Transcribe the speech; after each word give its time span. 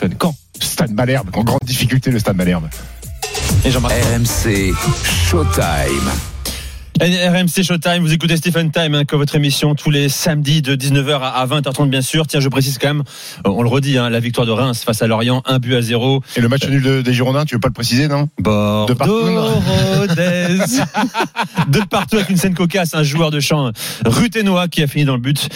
Stephen 0.00 0.16
Quand 0.16 0.34
Stade 0.58 0.92
Malherbe, 0.92 1.28
en 1.34 1.44
grande 1.44 1.60
difficulté 1.62 2.10
le 2.10 2.18
Stade 2.18 2.34
Malherbe. 2.34 2.70
Et 3.66 3.70
Jean-Marc. 3.70 3.92
RMC 3.92 4.72
Showtime. 5.04 6.10
RMC 7.00 7.62
Showtime, 7.62 8.00
vous 8.02 8.12
écoutez 8.12 8.36
Stephen 8.36 8.70
Time, 8.70 8.94
hein, 8.94 9.04
que 9.06 9.16
votre 9.16 9.34
émission 9.34 9.74
tous 9.74 9.90
les 9.90 10.10
samedis 10.10 10.60
de 10.60 10.76
19h 10.76 11.18
à 11.22 11.46
20h30 11.46 11.88
bien 11.88 12.02
sûr. 12.02 12.26
Tiens, 12.26 12.40
je 12.40 12.48
précise 12.50 12.76
quand 12.76 12.88
même, 12.88 13.02
euh, 13.46 13.50
on 13.50 13.62
le 13.62 13.70
redit, 13.70 13.96
hein, 13.96 14.10
la 14.10 14.20
victoire 14.20 14.46
de 14.46 14.52
Reims 14.52 14.82
face 14.84 15.00
à 15.00 15.06
Lorient, 15.06 15.42
un 15.46 15.58
but 15.58 15.76
à 15.76 15.80
zéro. 15.80 16.22
Et 16.36 16.42
le 16.42 16.48
match 16.48 16.68
nul 16.68 16.82
de- 16.82 17.00
des 17.00 17.14
Girondins, 17.14 17.46
tu 17.46 17.54
veux 17.54 17.60
pas 17.60 17.68
le 17.68 17.72
préciser, 17.72 18.06
non? 18.06 18.28
Bordeaux, 18.38 19.24
Rodez. 19.96 20.58
de 21.68 21.80
partout 21.88 22.16
avec 22.16 22.28
une 22.28 22.36
scène 22.36 22.52
cocasse, 22.54 22.92
un 22.94 23.02
joueur 23.02 23.30
de 23.30 23.40
champ 23.40 23.70
ruténois 24.04 24.68
qui 24.68 24.82
a 24.82 24.86
fini 24.86 25.06
dans 25.06 25.14
le 25.14 25.22
but, 25.22 25.48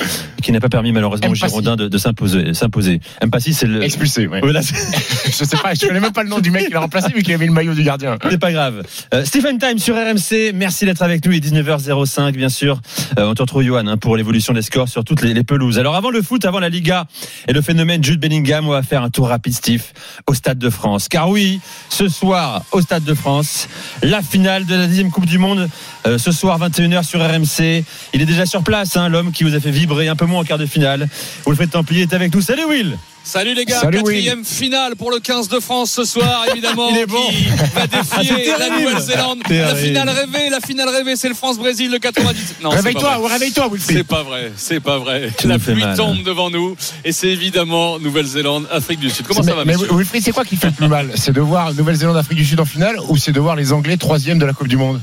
qui 0.42 0.50
n'a 0.50 0.60
pas 0.60 0.70
permis 0.70 0.92
malheureusement 0.92 1.28
aux. 1.28 1.34
Girondins 1.34 1.76
de, 1.76 1.88
de 1.88 1.98
s'imposer. 1.98 2.54
s'imposer. 2.54 3.00
Mpassi, 3.22 3.52
c'est 3.52 3.66
le... 3.66 3.82
Expulsé, 3.82 4.26
ouais. 4.28 4.40
Voilà, 4.40 4.62
je 5.26 5.30
sais 5.30 5.56
pas, 5.58 5.74
je 5.74 5.86
connais 5.86 6.00
même 6.00 6.12
pas 6.12 6.22
le 6.22 6.30
nom 6.30 6.38
du 6.40 6.50
mec 6.50 6.68
qui 6.68 6.72
l'a 6.72 6.80
remplacé, 6.80 7.12
vu 7.14 7.22
qu'il 7.22 7.34
avait 7.34 7.44
le 7.46 7.52
maillot 7.52 7.74
du 7.74 7.82
gardien. 7.82 8.16
C'est 8.30 8.38
pas 8.38 8.52
grave. 8.52 8.82
Euh, 9.12 9.26
Stephen 9.26 9.58
Time 9.58 9.78
sur 9.78 9.94
RMC, 9.94 10.52
merci 10.54 10.86
d'être 10.86 11.02
avec 11.02 11.26
nous. 11.26 11.33
Il 11.34 11.44
est 11.44 11.50
19h05, 11.50 12.30
bien 12.32 12.48
sûr. 12.48 12.80
Euh, 13.18 13.26
on 13.26 13.34
te 13.34 13.42
retrouve, 13.42 13.64
Johan, 13.64 13.88
hein, 13.88 13.96
pour 13.96 14.16
l'évolution 14.16 14.52
des 14.52 14.62
scores 14.62 14.88
sur 14.88 15.02
toutes 15.02 15.22
les, 15.22 15.42
pelouses. 15.42 15.80
Alors, 15.80 15.96
avant 15.96 16.10
le 16.10 16.22
foot, 16.22 16.44
avant 16.44 16.60
la 16.60 16.68
Liga 16.68 17.06
et 17.48 17.52
le 17.52 17.60
phénomène 17.60 18.04
Jude 18.04 18.20
Bellingham, 18.20 18.68
on 18.68 18.70
va 18.70 18.84
faire 18.84 19.02
un 19.02 19.10
tour 19.10 19.28
rapide, 19.28 19.52
Steve, 19.52 19.82
au 20.28 20.34
Stade 20.34 20.58
de 20.58 20.70
France. 20.70 21.08
Car 21.08 21.28
oui, 21.28 21.60
ce 21.88 22.08
soir, 22.08 22.62
au 22.70 22.80
Stade 22.80 23.02
de 23.02 23.14
France, 23.14 23.68
la 24.02 24.22
finale 24.22 24.64
de 24.64 24.76
la 24.76 24.86
dixième 24.86 25.10
Coupe 25.10 25.26
du 25.26 25.38
Monde, 25.38 25.68
euh, 26.06 26.18
ce 26.18 26.30
soir, 26.30 26.60
21h 26.60 27.02
sur 27.02 27.20
RMC. 27.20 27.84
Il 28.12 28.22
est 28.22 28.26
déjà 28.26 28.46
sur 28.46 28.62
place, 28.62 28.96
hein, 28.96 29.08
l'homme 29.08 29.32
qui 29.32 29.42
vous 29.42 29.56
a 29.56 29.60
fait 29.60 29.72
vibrer 29.72 30.06
un 30.06 30.14
peu 30.14 30.26
moins 30.26 30.42
en 30.42 30.44
quart 30.44 30.58
de 30.58 30.66
finale. 30.66 31.08
Faites 31.56 31.70
Templier 31.70 32.02
est 32.02 32.12
avec 32.12 32.32
nous. 32.32 32.42
Salut, 32.42 32.64
Will! 32.64 32.96
Salut 33.26 33.54
les 33.54 33.64
gars, 33.64 33.80
Salut, 33.80 34.02
quatrième 34.02 34.44
finale 34.44 34.96
pour 34.96 35.10
le 35.10 35.18
15 35.18 35.48
de 35.48 35.58
France 35.58 35.90
ce 35.92 36.04
soir, 36.04 36.44
évidemment, 36.52 36.90
Il 36.92 36.98
est 36.98 37.06
bon. 37.06 37.26
qui 37.30 37.46
va 37.74 37.86
défier 38.26 38.44
c'est 38.44 38.58
la. 38.58 38.78
Nouvelle-Zélande. 38.78 39.38
La 39.48 39.74
finale 39.74 40.10
rêvée, 40.10 40.50
la 40.50 40.60
finale 40.60 40.88
rêvée, 40.90 41.16
c'est 41.16 41.30
le 41.30 41.34
France-Brésil, 41.34 41.90
le 41.90 41.98
90. 41.98 42.56
Non, 42.62 42.70
c'est 42.70 42.76
pas 42.76 42.82
Réveille-toi, 42.82 43.28
réveille-toi, 43.28 43.68
Wilfried. 43.72 43.96
C'est 43.98 44.04
pas 44.04 44.22
vrai, 44.22 44.52
c'est 44.56 44.80
pas 44.80 44.98
vrai. 44.98 45.30
Tu 45.38 45.48
la 45.48 45.58
pluie 45.58 45.74
mal. 45.74 45.96
tombe 45.96 46.22
devant 46.22 46.50
nous 46.50 46.76
et 47.02 47.12
c'est 47.12 47.28
évidemment 47.28 47.98
Nouvelle-Zélande, 47.98 48.68
Afrique 48.70 49.00
du 49.00 49.08
Sud. 49.08 49.26
Comment 49.26 49.42
ça 49.42 49.54
va, 49.54 49.64
mais 49.64 49.74
Wilfried, 49.74 50.22
c'est 50.22 50.32
quoi 50.32 50.44
qui 50.44 50.56
fait 50.56 50.66
le 50.66 50.72
plus 50.74 50.88
mal? 50.88 51.10
C'est 51.16 51.32
de 51.32 51.40
voir 51.40 51.72
Nouvelle-Zélande, 51.72 52.18
Afrique 52.18 52.38
du 52.38 52.44
Sud 52.44 52.60
en 52.60 52.66
finale 52.66 52.96
ou 53.08 53.16
c'est 53.16 53.32
de 53.32 53.40
voir 53.40 53.56
les 53.56 53.72
Anglais 53.72 53.96
troisième 53.96 54.38
de 54.38 54.44
la 54.44 54.52
Coupe 54.52 54.68
du 54.68 54.76
Monde? 54.76 55.00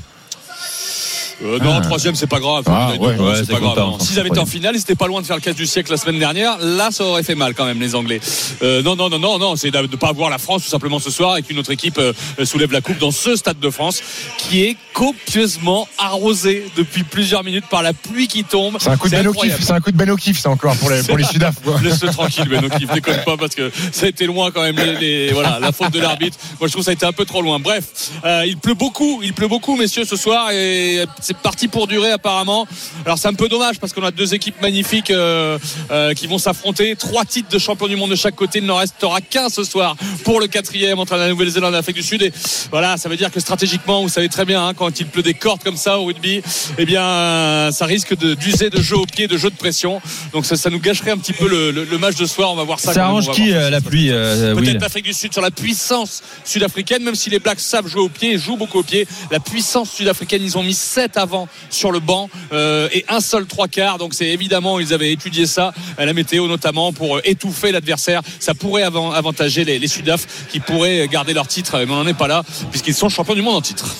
Euh, 1.44 1.60
non, 1.60 1.82
troisième, 1.82 2.16
c'est 2.16 2.28
pas 2.28 2.40
grave. 2.40 2.64
Ah, 2.68 2.92
Euh, 2.94 2.98
ouais, 2.98 3.16
ouais, 3.18 3.34
c'est 3.38 3.52
pas 3.52 3.60
grave. 3.60 3.78
enfin, 3.80 4.04
S'ils 4.06 4.20
avaient 4.20 4.30
été 4.30 4.40
en 4.40 4.46
finale, 4.46 4.76
ils 4.76 4.82
étaient 4.82 4.96
pas 4.96 5.08
loin 5.08 5.22
de 5.22 5.26
faire 5.26 5.36
le 5.36 5.42
casse 5.42 5.56
du 5.56 5.66
siècle 5.66 5.92
la 5.92 5.98
semaine 5.98 6.20
dernière. 6.20 6.58
Là, 6.60 6.90
ça 6.92 7.04
aurait 7.04 7.24
fait 7.24 7.36
mal 7.36 7.54
quand 7.54 7.66
même, 7.66 7.80
les 7.80 7.96
Anglais. 7.96 8.20
Euh, 8.64 8.82
non, 8.84 8.96
non, 8.96 9.10
non, 9.10 9.20
non, 9.20 9.40
non, 9.40 9.56
c'est 9.56 9.72
de 9.72 9.78
ne 9.78 9.88
pas 9.88 10.10
avoir 10.10 10.30
la 10.30 10.38
France 10.38 10.64
tout 10.64 10.70
simplement 10.70 11.00
ce 11.00 11.10
soir 11.10 11.38
et 11.38 11.42
qu'une 11.44 11.58
autre 11.60 11.72
équipe 11.72 11.98
euh, 11.98 12.14
soulève 12.44 12.72
la 12.72 12.82
coupe 12.82 12.98
dans 13.00 13.12
ce 13.12 13.36
stade 13.36 13.60
de 13.60 13.70
France 13.70 14.02
qui 14.38 14.64
est 14.64 14.78
copieusement 14.94 15.88
arrosé 15.98 16.66
depuis 16.78 17.04
plusieurs 17.04 17.44
minutes 17.44 17.66
par 17.70 17.82
la 17.82 17.94
pluie 17.94 18.28
qui 18.28 18.44
tombe. 18.44 18.78
C'est 18.80 18.90
un 18.90 18.98
coup 18.98 19.08
de 19.10 19.16
Ben. 19.16 19.28
O'Keefe, 19.28 19.60
c'est 19.62 19.72
un 19.74 19.80
coup 19.80 19.92
de 19.92 19.98
Ben 19.98 20.10
O'Keefe, 20.10 20.40
ça 20.40 20.50
encore 20.50 20.76
pour 20.78 20.90
les, 20.90 21.04
pour 21.04 21.18
les 21.18 21.24
Sudaf. 21.24 21.56
Laisse-le 21.84 22.10
tranquille, 22.10 22.48
Ben 22.50 22.64
O'Keefe, 22.66 22.92
déconne 22.94 23.24
pas 23.26 23.38
parce 23.38 23.56
que 23.56 23.72
ça 23.92 24.06
a 24.06 24.10
été 24.10 24.26
loin 24.26 24.52
quand 24.52 24.62
même. 24.62 24.76
Les, 24.78 24.96
les- 25.28 25.32
voilà, 25.34 25.60
la 25.60 25.72
faute 25.72 25.92
de 25.92 26.00
l'arbitre. 26.00 26.38
Moi, 26.60 26.68
je 26.68 26.72
trouve 26.74 26.82
que 26.82 26.86
ça 26.86 26.92
a 26.92 26.94
été 26.94 27.06
un 27.06 27.12
peu 27.14 27.26
trop 27.26 27.42
loin. 27.42 27.60
Bref, 27.60 27.86
euh, 28.26 28.44
il 28.48 28.58
pleut 28.58 28.74
beaucoup, 28.74 29.22
il 29.24 29.34
pleut 29.34 29.48
beaucoup, 29.48 29.76
messieurs, 29.76 30.06
ce 30.06 30.16
soir, 30.16 30.52
et 30.52 31.06
c'est 31.32 31.38
parti 31.38 31.68
pour 31.70 31.88
durer 31.88 32.12
apparemment. 32.12 32.68
Alors 33.06 33.18
c'est 33.18 33.28
un 33.30 33.34
peu 33.34 33.48
dommage 33.48 33.80
parce 33.80 33.94
qu'on 33.94 34.04
a 34.04 34.12
deux 34.12 34.34
équipes 34.34 34.62
magnifiques 34.62 35.12
euh, 35.12 35.58
euh, 35.90 36.14
qui 36.14 36.28
vont 36.28 36.38
s'affronter. 36.38 36.96
Trois 36.98 37.24
titres 37.26 37.48
de 37.50 37.58
champion 37.60 37.88
du 37.88 37.96
monde 37.96 38.12
de 38.12 38.16
chaque 38.16 38.36
côté. 38.36 38.60
Il 38.60 38.66
n'en 38.66 38.76
restera 38.78 39.22
qu'un 39.22 39.48
ce 39.50 39.64
soir 39.64 39.96
pour 40.26 40.40
le 40.42 40.48
quatrième 40.48 41.00
entre 41.00 41.16
la 41.16 41.30
Nouvelle-Zélande 41.30 41.74
et 41.74 41.78
l'Afrique 41.78 41.96
du 41.96 42.04
Sud. 42.04 42.22
Et 42.22 42.34
voilà, 42.70 42.98
ça 42.98 43.08
veut 43.08 43.16
dire 43.16 43.32
que 43.32 43.40
stratégiquement, 43.40 44.02
vous 44.02 44.10
savez 44.10 44.28
très 44.30 44.44
bien, 44.46 44.68
hein, 44.68 44.74
quand 44.74 45.00
il 45.00 45.06
pleut 45.08 45.24
des 45.24 45.34
cordes 45.34 45.64
comme 45.64 45.78
ça 45.78 46.00
au 46.00 46.06
rugby, 46.06 46.42
eh 46.78 46.86
bien, 46.86 47.02
euh, 47.04 47.72
ça 47.72 47.86
risque 47.86 48.18
de- 48.18 48.34
d'user 48.34 48.70
de 48.70 48.82
jeu 48.82 48.98
au 48.98 49.06
pied, 49.06 49.28
de 49.28 49.38
jeu 49.38 49.50
de 49.50 49.56
pression. 49.56 50.02
Donc 50.34 50.46
ça, 50.46 50.58
ça 50.58 50.70
nous 50.70 50.80
gâcherait 50.80 51.12
un 51.12 51.18
petit 51.18 51.34
peu 51.34 51.48
le, 51.48 51.72
le- 51.72 51.86
le 51.86 51.98
match 51.98 52.16
de 52.16 52.26
ce 52.26 52.34
soir. 52.36 52.52
On 52.52 52.56
va 52.56 52.64
voir 52.64 52.80
ça. 52.80 52.94
Ça 52.94 53.06
arrange 53.06 53.32
qui, 53.32 53.54
euh, 53.54 53.70
la 53.70 53.80
pluie, 53.82 54.10
Peut-être 54.10 54.82
l'Afrique 54.82 55.06
du 55.06 55.14
Sud 55.14 55.32
sur 55.32 55.42
la 55.42 55.52
puissance 55.52 56.22
sud-africaine, 56.44 57.04
même 57.04 57.16
si 57.16 57.30
les 57.30 57.40
Blacks 57.40 57.60
savent 57.62 57.88
jouer 57.88 58.02
au 58.02 58.10
pied 58.10 58.34
et 58.34 58.38
jouent 58.38 58.58
beaucoup 58.58 58.80
au 58.80 58.84
pied. 58.84 59.08
La 59.32 59.40
puissance 59.40 59.92
sud-africaine, 59.92 60.42
ils 60.44 60.58
ont 60.58 60.64
mis 60.64 60.74
7 60.74 61.18
avant 61.22 61.48
sur 61.70 61.92
le 61.92 62.00
banc 62.00 62.30
euh, 62.52 62.90
et 62.94 63.06
un 63.08 63.22
seul 63.22 63.46
trois 63.46 63.68
quarts. 63.68 63.98
Donc 63.98 64.14
c'est 64.14 64.28
évidemment, 64.28 64.80
ils 64.80 64.94
avaient 64.94 65.12
étudié 65.12 65.46
ça, 65.46 65.74
la 65.98 66.14
météo 66.14 66.48
notamment, 66.48 66.92
pour 66.92 67.18
euh, 67.18 67.22
étouffer 67.24 67.72
l'adversaire. 67.72 68.22
Ça 68.40 68.54
pourrait 68.54 68.84
avant- 68.84 69.12
avantager 69.12 69.64
les, 69.64 69.80
les 69.80 69.88
Sudaf 69.88 70.48
qui 70.52 70.60
pourraient 70.60 71.08
garder 71.08 71.34
leur 71.34 71.48
titre, 71.48 71.78
mais 71.78 71.92
on 71.94 72.04
n'en 72.04 72.08
est 72.08 72.14
pas 72.14 72.28
là, 72.28 72.44
puisqu'ils 72.72 72.96
sont 72.96 73.10
champions 73.10 73.36
du 73.36 73.42
monde 73.42 73.56
en 73.56 73.62
titre. 73.62 73.96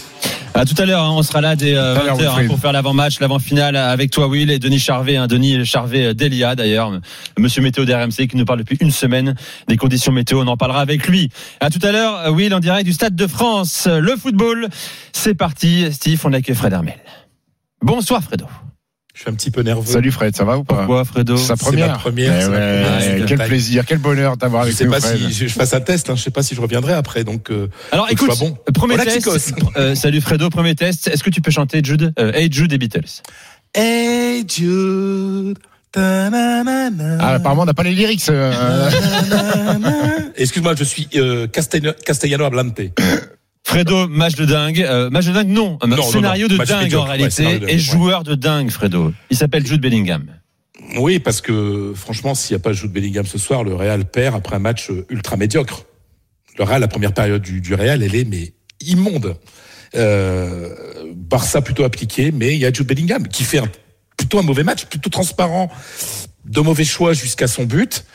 À 0.62 0.66
tout 0.66 0.76
à 0.78 0.86
l'heure, 0.86 1.04
hein, 1.04 1.14
on 1.16 1.24
sera 1.24 1.42
là 1.42 1.56
dès 1.56 1.76
euh, 1.76 1.96
Tout 1.96 2.02
à 2.02 2.04
l'heure, 2.04 2.18
20h 2.18 2.22
hein, 2.22 2.26
Wilfried. 2.28 2.48
pour 2.50 2.60
faire 2.60 2.72
l'avant-match, 2.72 3.20
l'avant-finale 3.20 3.76
avec 3.76 4.12
toi 4.12 4.28
Will 4.28 4.52
et 4.52 4.60
Denis 4.60 4.78
Charvet, 4.78 5.16
hein, 5.16 5.26
Denis 5.26 5.66
Charvet 5.66 6.06
euh, 6.06 6.14
d'Elia 6.14 6.56
d'ailleurs, 6.56 6.92
monsieur 7.40 7.64
météo 7.64 7.84
d'RMC 7.84 8.28
qui 8.28 8.38
nous 8.38 8.46
parle 8.46 8.60
depuis 8.60 8.78
une 8.80 8.92
semaine 8.92 9.34
des 9.68 9.76
conditions 9.76 10.12
météo, 10.12 10.40
on 10.40 10.46
en 10.46 10.58
parlera 10.58 10.82
avec 10.82 11.08
lui. 11.08 11.30
À 11.62 11.72
tout 11.72 11.80
à 11.82 11.92
l'heure, 11.92 12.16
euh, 12.28 12.30
Will 12.30 12.54
en 12.54 12.60
direct 12.60 12.86
du 12.86 12.94
Stade 12.94 13.16
de 13.16 13.26
France, 13.26 13.88
le 13.92 14.16
football, 14.16 14.70
c'est 15.14 15.34
parti, 15.34 15.92
Steve, 15.92 16.22
on 16.26 16.32
accueille 16.32 16.56
Fred 16.56 16.74
Hermel. 16.74 17.00
Bonsoir 17.82 18.22
Fredo. 18.22 18.46
Je 19.22 19.26
suis 19.26 19.30
un 19.32 19.36
petit 19.36 19.52
peu 19.52 19.62
nerveux. 19.62 19.86
Salut 19.86 20.10
Fred, 20.12 20.36
ça 20.36 20.44
va 20.46 20.58
ou 20.58 20.64
pas 20.64 20.78
Pourquoi 20.78 21.06
Fredo 21.06 21.38
C'est 21.38 21.46
sa 21.46 21.56
première. 21.56 21.90
ma 21.90 21.94
première, 22.00 22.34
Eh 22.34 22.50
ma 22.50 22.58
première, 22.58 23.26
quel 23.28 23.38
plaisir, 23.38 23.86
quel 23.86 24.00
bonheur 24.00 24.36
d'avoir 24.36 24.64
Je 24.64 24.70
avec 24.70 24.78
sais 24.80 24.86
nous 24.86 24.92
pas 24.92 25.00
Fred. 25.00 25.16
si 25.20 25.32
je 25.32 25.48
je 25.48 25.54
fasse 25.54 25.76
un 25.76 25.80
test, 25.82 26.10
hein, 26.10 26.16
je 26.16 26.24
sais 26.24 26.32
pas 26.32 26.42
si 26.42 26.56
je 26.56 26.62
reviendrai 26.62 26.94
après, 26.94 27.24
donc 27.24 27.52
euh, 27.52 27.68
Alors 27.92 28.08
écoute, 28.10 28.32
bon. 28.40 28.58
premier 28.74 28.96
Hola, 28.96 29.06
test, 29.06 29.30
euh, 29.78 29.94
salut 29.94 30.22
Fredo, 30.22 30.50
premier 30.50 30.74
test, 30.74 31.08
est-ce 31.08 31.24
que 31.24 31.30
tu 31.30 31.40
peux 31.40 31.52
chanter 31.52 31.82
Jude, 31.84 32.14
euh, 32.18 32.32
Hey 32.34 32.52
Jude 32.52 32.72
des 32.72 32.80
Beatles? 32.80 33.22
Hey 33.76 34.44
Jude. 34.48 35.60
Ah, 35.96 37.34
apparemment, 37.36 37.62
on 37.62 37.66
n'a 37.66 37.74
pas 37.76 37.84
les 37.84 37.94
lyrics. 37.94 38.28
euh, 38.30 38.90
Excuse-moi, 40.36 40.74
je 40.76 40.84
suis 40.84 41.08
euh, 41.16 41.46
Castellano, 41.48 41.94
Castellano 42.04 42.46
Hablante. 42.46 42.80
Fredo, 43.64 44.08
match 44.08 44.36
de 44.36 44.46
dingue. 44.46 44.82
Euh, 44.82 45.10
match 45.10 45.26
de 45.28 45.34
dingue, 45.34 45.50
non. 45.50 45.78
Un 45.82 45.88
non, 45.88 46.02
scénario 46.04 46.48
non. 46.48 46.58
de 46.58 46.64
dingue 46.64 46.84
médiocre. 46.84 47.06
en 47.06 47.08
réalité. 47.08 47.60
et 47.68 47.80
joueur 47.80 48.24
de 48.24 48.36
dingue, 48.36 48.70
Fredo. 48.70 49.14
Il 49.30 49.38
s'appelle 49.38 49.66
Jude 49.66 49.82
Bellingham. 49.82 50.26
Oui, 50.98 51.20
parce 51.20 51.42
que 51.42 51.94
franchement, 51.96 52.36
s'il 52.36 52.56
n'y 52.56 52.62
a 52.62 52.64
pas 52.64 52.74
Jude 52.74 52.92
Bellingham 52.92 53.26
ce 53.26 53.38
soir, 53.38 53.64
le 53.64 53.76
Real 53.76 54.06
perd 54.06 54.36
après 54.36 54.56
un 54.56 54.60
match 54.60 54.90
euh, 54.90 55.06
ultra 55.10 55.38
médiocre. 55.38 55.86
Le 56.58 56.64
Real, 56.64 56.82
la 56.82 56.88
première 56.88 57.14
période 57.14 57.42
du, 57.42 57.62
du 57.62 57.74
Real, 57.74 58.04
elle 58.04 58.16
est 58.16 58.26
mais 58.26 58.54
immonde. 58.82 59.38
Euh, 59.96 61.14
Barça 61.16 61.62
plutôt 61.62 61.84
appliqué, 61.84 62.32
mais 62.32 62.54
il 62.54 62.60
y 62.60 62.66
a 62.66 62.74
Jude 62.74 62.88
Bellingham 62.88 63.28
qui 63.28 63.44
fait 63.44 63.60
un, 63.60 63.70
plutôt 64.18 64.40
un 64.40 64.44
mauvais 64.44 64.64
match, 64.64 64.86
plutôt 64.86 65.10
transparent, 65.10 65.70
de 66.46 66.62
mauvais 66.62 66.84
choix 66.84 67.14
jusqu'à 67.14 67.48
son 67.48 67.64
but, 67.64 68.06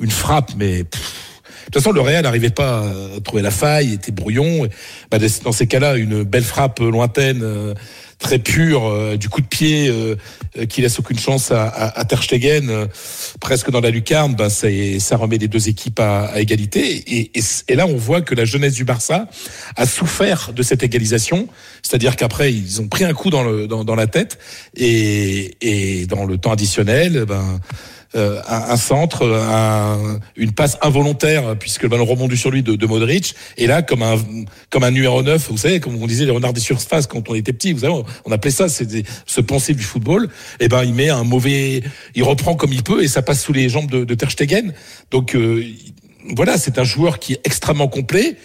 une 0.00 0.10
frappe, 0.10 0.52
mais 0.56 0.84
pff, 0.84 1.29
toute 1.70 1.82
façon 1.82 1.92
le 1.92 2.00
Real 2.00 2.22
n'arrivait 2.22 2.50
pas 2.50 2.80
à 2.80 3.20
trouver 3.20 3.42
la 3.42 3.50
faille, 3.50 3.94
était 3.94 4.12
brouillon. 4.12 4.68
Bah, 5.10 5.18
dans 5.44 5.52
ces 5.52 5.66
cas-là, 5.66 5.96
une 5.96 6.22
belle 6.22 6.44
frappe 6.44 6.80
lointaine. 6.80 7.40
euh, 7.42 7.74
très 8.20 8.38
pure 8.38 8.86
euh, 8.86 9.16
du 9.16 9.28
coup 9.28 9.40
de 9.40 9.46
pied 9.46 9.88
euh, 9.88 10.14
euh, 10.58 10.66
qui 10.66 10.82
laisse 10.82 10.98
aucune 10.98 11.18
chance 11.18 11.50
à, 11.50 11.66
à, 11.66 11.98
à 12.00 12.04
Ter 12.04 12.22
Stegen 12.22 12.68
euh, 12.68 12.86
presque 13.40 13.70
dans 13.70 13.80
la 13.80 13.90
lucarne 13.90 14.34
ben 14.34 14.50
ça, 14.50 14.68
ça 14.98 15.16
remet 15.16 15.38
les 15.38 15.48
deux 15.48 15.68
équipes 15.68 15.98
à, 15.98 16.26
à 16.26 16.38
égalité 16.38 16.80
et, 16.80 17.38
et, 17.38 17.42
et 17.68 17.74
là 17.74 17.86
on 17.86 17.96
voit 17.96 18.20
que 18.20 18.34
la 18.34 18.44
jeunesse 18.44 18.74
du 18.74 18.84
Barça 18.84 19.26
a 19.74 19.86
souffert 19.86 20.52
de 20.54 20.62
cette 20.62 20.82
égalisation 20.82 21.48
c'est-à-dire 21.82 22.14
qu'après 22.14 22.52
ils 22.52 22.82
ont 22.82 22.88
pris 22.88 23.04
un 23.04 23.14
coup 23.14 23.30
dans, 23.30 23.42
le, 23.42 23.66
dans, 23.66 23.84
dans 23.84 23.96
la 23.96 24.06
tête 24.06 24.38
et, 24.76 25.56
et 25.62 26.04
dans 26.06 26.26
le 26.26 26.36
temps 26.36 26.52
additionnel 26.52 27.24
ben 27.26 27.58
euh, 28.16 28.40
un, 28.48 28.72
un, 28.72 28.76
centre, 28.76 29.24
un, 29.24 30.18
une 30.34 30.50
passe 30.50 30.78
involontaire 30.82 31.56
puisque 31.56 31.84
le 31.84 31.88
ballon 31.88 32.04
rebondit 32.04 32.36
sur 32.36 32.50
lui 32.50 32.62
de, 32.62 32.74
de, 32.74 32.86
Modric. 32.86 33.36
Et 33.56 33.68
là, 33.68 33.82
comme 33.82 34.02
un 34.02 34.16
comme 34.68 34.82
un 34.82 34.90
numéro 34.90 35.22
9, 35.22 35.48
vous 35.48 35.58
savez, 35.58 35.78
comme 35.78 35.94
on 36.02 36.06
disait 36.08 36.24
les 36.24 36.32
renards 36.32 36.52
des 36.52 36.60
surfaces 36.60 37.06
quand 37.06 37.28
on 37.28 37.34
était 37.36 37.52
petit, 37.52 37.72
vous 37.72 37.80
savez, 37.80 38.02
on, 38.24 38.32
appelait 38.32 38.50
ça, 38.50 38.68
c'est 38.68 38.88
ce 39.26 39.40
pensée 39.40 39.74
du 39.74 39.84
football. 39.84 40.28
Et 40.58 40.66
ben, 40.66 40.82
il 40.82 40.92
met 40.92 41.08
un 41.08 41.22
mauvais, 41.22 41.82
il 42.16 42.24
reprend 42.24 42.56
comme 42.56 42.72
il 42.72 42.82
peut 42.82 43.04
et 43.04 43.06
ça 43.06 43.22
passe 43.22 43.42
sous 43.42 43.52
les 43.52 43.68
jambes 43.68 43.90
de, 43.90 44.04
de 44.04 44.14
Ter 44.14 44.30
Stegen. 44.32 44.74
Donc 45.12 45.36
euh, 45.36 45.64
voilà, 46.34 46.58
c'est 46.58 46.78
un 46.78 46.84
joueur 46.84 47.20
qui 47.20 47.34
est 47.34 47.40
extrêmement 47.44 47.86
complet. 47.86 48.36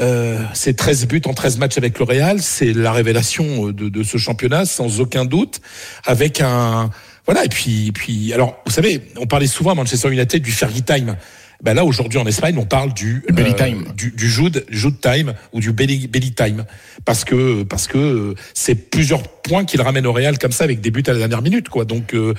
Euh, 0.00 0.38
c'est 0.54 0.76
13 0.76 1.06
buts 1.06 1.22
en 1.26 1.34
13 1.34 1.58
matchs 1.58 1.78
avec 1.78 1.98
le 1.98 2.04
Real, 2.04 2.40
c'est 2.40 2.72
la 2.72 2.92
révélation 2.92 3.66
de, 3.66 3.88
de, 3.88 4.02
ce 4.02 4.18
championnat 4.18 4.64
sans 4.64 5.00
aucun 5.00 5.24
doute, 5.24 5.60
avec 6.04 6.40
un 6.40 6.90
voilà 7.26 7.44
et 7.44 7.48
puis 7.48 7.92
puis 7.92 8.32
alors 8.32 8.62
vous 8.66 8.72
savez, 8.72 9.00
on 9.16 9.26
parlait 9.26 9.46
souvent 9.46 9.72
à 9.72 9.74
Manchester 9.74 10.10
United 10.12 10.42
du 10.42 10.52
Fergie 10.52 10.82
time. 10.82 11.16
Ben 11.62 11.72
là, 11.72 11.84
aujourd'hui 11.84 12.18
en 12.18 12.26
Espagne, 12.26 12.58
on 12.58 12.66
parle 12.66 12.92
du 12.92 13.24
belly 13.32 13.54
time. 13.54 13.86
du, 13.96 14.10
du 14.10 14.28
Jude, 14.28 14.66
Jude 14.68 15.00
time 15.00 15.32
ou 15.52 15.60
du 15.60 15.72
belly, 15.72 16.08
belly 16.08 16.32
time, 16.32 16.64
parce 17.06 17.24
que 17.24 17.62
parce 17.62 17.86
que 17.86 17.96
euh, 17.96 18.34
c'est 18.52 18.74
plusieurs 18.74 19.22
points 19.22 19.64
qu'il 19.64 19.80
ramène 19.80 20.06
au 20.06 20.12
Real 20.12 20.36
comme 20.36 20.52
ça 20.52 20.64
avec 20.64 20.82
des 20.82 20.90
buts 20.90 21.04
à 21.06 21.12
la 21.12 21.20
dernière 21.20 21.40
minute, 21.40 21.70
quoi. 21.70 21.86
Donc 21.86 22.12
euh, 22.12 22.34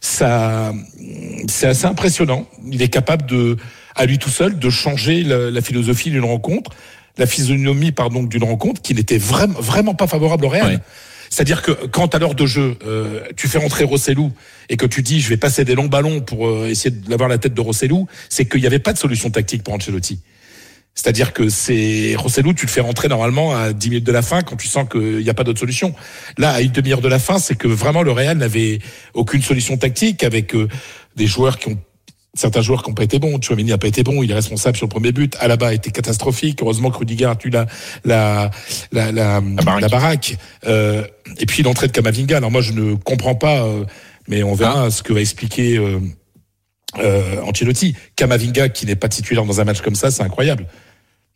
ça, 0.00 0.74
c'est 1.48 1.68
assez 1.68 1.86
impressionnant. 1.86 2.46
Il 2.70 2.82
est 2.82 2.88
capable 2.88 3.24
de, 3.26 3.56
à 3.94 4.04
lui 4.04 4.18
tout 4.18 4.30
seul, 4.30 4.58
de 4.58 4.68
changer 4.68 5.22
la, 5.22 5.50
la 5.50 5.60
philosophie 5.62 6.10
d'une 6.10 6.24
rencontre, 6.24 6.72
la 7.18 7.26
physionomie 7.26 7.92
pardon 7.92 8.22
d'une 8.22 8.44
rencontre 8.44 8.82
qui 8.82 8.94
n'était 8.94 9.18
vraiment 9.18 9.60
vraiment 9.60 9.94
pas 9.94 10.06
favorable 10.06 10.44
au 10.44 10.48
Real. 10.48 10.66
Ouais. 10.66 10.78
C'est-à-dire 11.30 11.62
que 11.62 11.72
quand 11.72 12.14
à 12.14 12.18
l'heure 12.18 12.34
de 12.34 12.46
jeu, 12.46 12.76
euh, 12.86 13.20
tu 13.36 13.48
fais 13.48 13.58
rentrer 13.58 13.84
Rossellou 13.84 14.32
et 14.68 14.76
que 14.76 14.86
tu 14.86 15.02
dis 15.02 15.20
je 15.20 15.28
vais 15.28 15.36
passer 15.36 15.64
des 15.64 15.74
longs 15.74 15.86
ballons 15.86 16.20
pour 16.20 16.46
euh, 16.48 16.68
essayer 16.68 16.90
d'avoir 16.90 17.28
la 17.28 17.38
tête 17.38 17.54
de 17.54 17.60
Rossellou, 17.60 18.06
c'est 18.28 18.46
qu'il 18.46 18.60
n'y 18.60 18.66
avait 18.66 18.78
pas 18.78 18.92
de 18.92 18.98
solution 18.98 19.30
tactique 19.30 19.62
pour 19.62 19.74
Ancelotti. 19.74 20.20
C'est-à-dire 20.94 21.34
que 21.34 21.50
c'est 21.50 22.14
Rossellou, 22.16 22.54
tu 22.54 22.64
le 22.64 22.70
fais 22.70 22.80
rentrer 22.80 23.08
normalement 23.08 23.54
à 23.54 23.74
10 23.74 23.90
minutes 23.90 24.06
de 24.06 24.12
la 24.12 24.22
fin 24.22 24.40
quand 24.40 24.56
tu 24.56 24.66
sens 24.66 24.88
qu'il 24.88 25.18
n'y 25.18 25.28
a 25.28 25.34
pas 25.34 25.44
d'autre 25.44 25.60
solution. 25.60 25.94
Là, 26.38 26.52
à 26.52 26.62
une 26.62 26.72
demi-heure 26.72 27.02
de 27.02 27.08
la 27.08 27.18
fin, 27.18 27.38
c'est 27.38 27.54
que 27.54 27.68
vraiment 27.68 28.02
le 28.02 28.12
Real 28.12 28.38
n'avait 28.38 28.78
aucune 29.12 29.42
solution 29.42 29.76
tactique 29.76 30.24
avec 30.24 30.54
euh, 30.54 30.68
des 31.14 31.26
joueurs 31.26 31.58
qui 31.58 31.68
ont 31.68 31.78
certains 32.36 32.62
joueurs 32.62 32.82
qui 32.82 32.90
n'ont 32.90 32.94
pas 32.94 33.04
été 33.04 33.18
bons. 33.18 33.40
Chouameni 33.40 33.70
n'a 33.70 33.78
pas 33.78 33.88
été 33.88 34.02
bon, 34.02 34.22
il 34.22 34.30
est 34.30 34.34
responsable 34.34 34.76
sur 34.76 34.86
le 34.86 34.90
premier 34.90 35.12
but. 35.12 35.36
Alaba 35.40 35.68
a 35.68 35.72
été 35.72 35.90
catastrophique. 35.90 36.60
Heureusement 36.62 36.90
que 36.90 36.98
Rudiger 36.98 37.26
a 37.26 37.36
tué 37.36 37.50
la 37.50 37.66
la 38.04 38.50
la 38.92 39.12
la, 39.12 39.40
baraque. 39.40 39.80
la 39.80 39.88
baraque. 39.88 40.36
Euh, 40.66 41.04
et 41.38 41.46
puis 41.46 41.62
l'entrée 41.62 41.88
de 41.88 41.92
Kamavinga. 41.92 42.36
Alors 42.36 42.50
moi 42.50 42.60
je 42.60 42.72
ne 42.72 42.94
comprends 42.94 43.34
pas, 43.34 43.62
euh, 43.62 43.84
mais 44.28 44.42
on 44.42 44.54
verra 44.54 44.90
ce 44.90 45.02
que 45.02 45.12
va 45.12 45.20
expliquer 45.20 45.76
euh, 45.78 45.98
euh, 46.98 47.40
Ancelotti. 47.42 47.94
Kamavinga 48.16 48.68
qui 48.68 48.86
n'est 48.86 48.96
pas 48.96 49.08
titulaire 49.08 49.44
dans 49.44 49.60
un 49.60 49.64
match 49.64 49.80
comme 49.80 49.94
ça, 49.94 50.10
c'est 50.10 50.22
incroyable. 50.22 50.66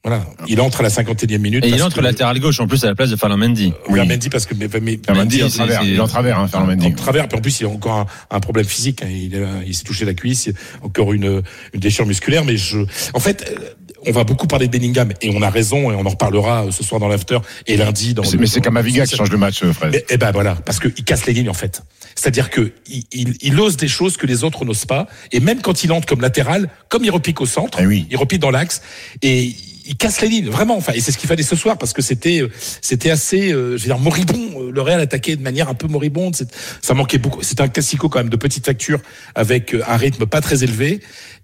Voilà, 0.03 0.25
il 0.49 0.59
entre 0.63 0.81
à 0.81 0.83
la 0.83 0.89
51e 0.89 1.39
minute. 1.39 1.63
Et 1.65 1.69
il 1.69 1.83
entre 1.83 1.97
que- 1.97 2.01
latéral 2.01 2.41
gauche 2.41 2.59
en 2.59 2.67
plus 2.67 2.83
à 2.85 2.87
la 2.87 2.95
place 2.95 3.11
de 3.11 3.17
Fernand 3.17 3.37
Mendy. 3.37 3.75
Oui, 3.89 4.01
Oui. 4.01 4.09
Mendy 4.09 4.31
parce 4.31 4.47
que 4.47 4.55
mais, 4.55 4.67
mais, 4.81 4.99
en 5.11 5.49
travers. 5.51 5.83
Il 5.83 5.95
est 5.97 6.01
en 6.01 6.07
travers, 6.09 6.39
hein, 6.39 6.45
en 6.45 6.91
travers, 6.95 7.29
puis 7.29 7.39
en 7.39 7.41
plus 7.43 7.61
il 7.61 7.67
a 7.67 7.69
encore 7.69 7.99
un, 7.99 8.07
un 8.31 8.41
problème 8.41 8.65
physique. 8.65 9.03
hein. 9.03 9.09
Il, 9.11 9.47
il 9.67 9.75
s'est 9.75 9.85
touché 9.85 10.07
la 10.07 10.15
cuisse, 10.15 10.49
encore 10.83 11.13
une, 11.13 11.43
une 11.75 11.81
déchirure 11.81 12.07
musculaire. 12.07 12.47
Mais 12.47 12.57
je, 12.57 12.79
en 13.13 13.21
fait, 13.21 13.53
euh, 13.55 13.61
on 14.07 14.13
va 14.13 14.25
beaucoup 14.25 14.47
parler 14.47 14.69
de 14.69 14.73
Bellingham 14.73 15.13
et 15.21 15.31
on 15.37 15.43
a 15.43 15.51
raison 15.51 15.91
et 15.91 15.95
on 15.95 16.07
en 16.07 16.09
reparlera 16.09 16.65
euh, 16.65 16.71
ce 16.71 16.83
soir 16.83 16.99
dans 16.99 17.09
l'after 17.09 17.39
et 17.67 17.77
lundi 17.77 18.15
dans. 18.15 18.23
Mais 18.39 18.47
c'est 18.47 18.63
Kamavinga 18.63 19.05
qui 19.05 19.17
change 19.17 19.31
le 19.31 19.37
match, 19.37 19.63
euh, 19.63 19.75
Fred. 19.75 19.93
Mais- 19.93 20.05
Eh 20.09 20.17
ben 20.17 20.31
voilà, 20.33 20.55
parce 20.55 20.81
qu'il 20.81 21.05
casse 21.05 21.27
les 21.27 21.35
lignes 21.35 21.51
en 21.51 21.55
fait. 21.55 21.83
C'est-à-dire 22.15 22.49
que 22.49 22.73
il, 22.89 23.05
il, 23.13 23.35
il 23.43 23.61
ose 23.61 23.77
des 23.77 23.87
choses 23.89 24.17
que 24.17 24.27
les 24.27 24.45
autres 24.45 24.65
n'osent 24.65 24.87
pas, 24.87 25.07
et 25.31 25.41
même 25.41 25.61
quand 25.61 25.85
il 25.85 25.93
entre 25.93 26.07
comme 26.09 26.23
latéral, 26.23 26.71
comme 26.89 27.05
il 27.05 27.11
repique 27.11 27.43
au 27.43 27.47
centre, 27.47 27.79
Eh 27.83 27.87
oui. 27.87 28.07
il 28.11 28.17
repique 28.17 28.41
dans 28.41 28.51
l'axe, 28.51 28.81
et 29.21 29.55
il 29.87 29.97
casse 29.97 30.21
les 30.21 30.29
lignes, 30.29 30.49
vraiment. 30.49 30.77
Enfin, 30.77 30.93
et 30.95 31.01
c'est 31.01 31.13
ce 31.13 31.19
qu'il 31.19 31.29
fallait 31.29 31.43
ce 31.43 31.57
soir 31.57 31.79
parce 31.79 31.93
que 31.93 32.03
c'était, 32.03 32.43
euh, 32.43 32.51
c'était 32.81 33.11
assez, 33.11 33.53
euh, 33.53 33.77
je 33.77 33.83
veux 33.83 33.89
dire, 33.89 33.99
moribond. 33.99 34.63
Euh, 34.63 34.71
Le 34.73 34.81
Real 34.83 35.01
attaquait 35.01 35.37
de 35.37 35.43
manière 35.43 35.69
un 35.69 35.75
peu 35.75 35.87
moribonde. 35.87 36.37
Ça 36.83 36.95
manquait 36.95 37.19
beaucoup. 37.19 37.43
C'était 37.43 37.63
un 37.63 37.69
classico 37.69 38.09
quand 38.09 38.19
même 38.19 38.29
de 38.29 38.37
petite 38.37 38.67
facture 38.67 39.01
avec 39.35 39.75
euh, 39.75 39.83
un 39.87 39.97
rythme 39.97 40.27
pas 40.27 40.41
très 40.41 40.65
élevé. 40.65 41.01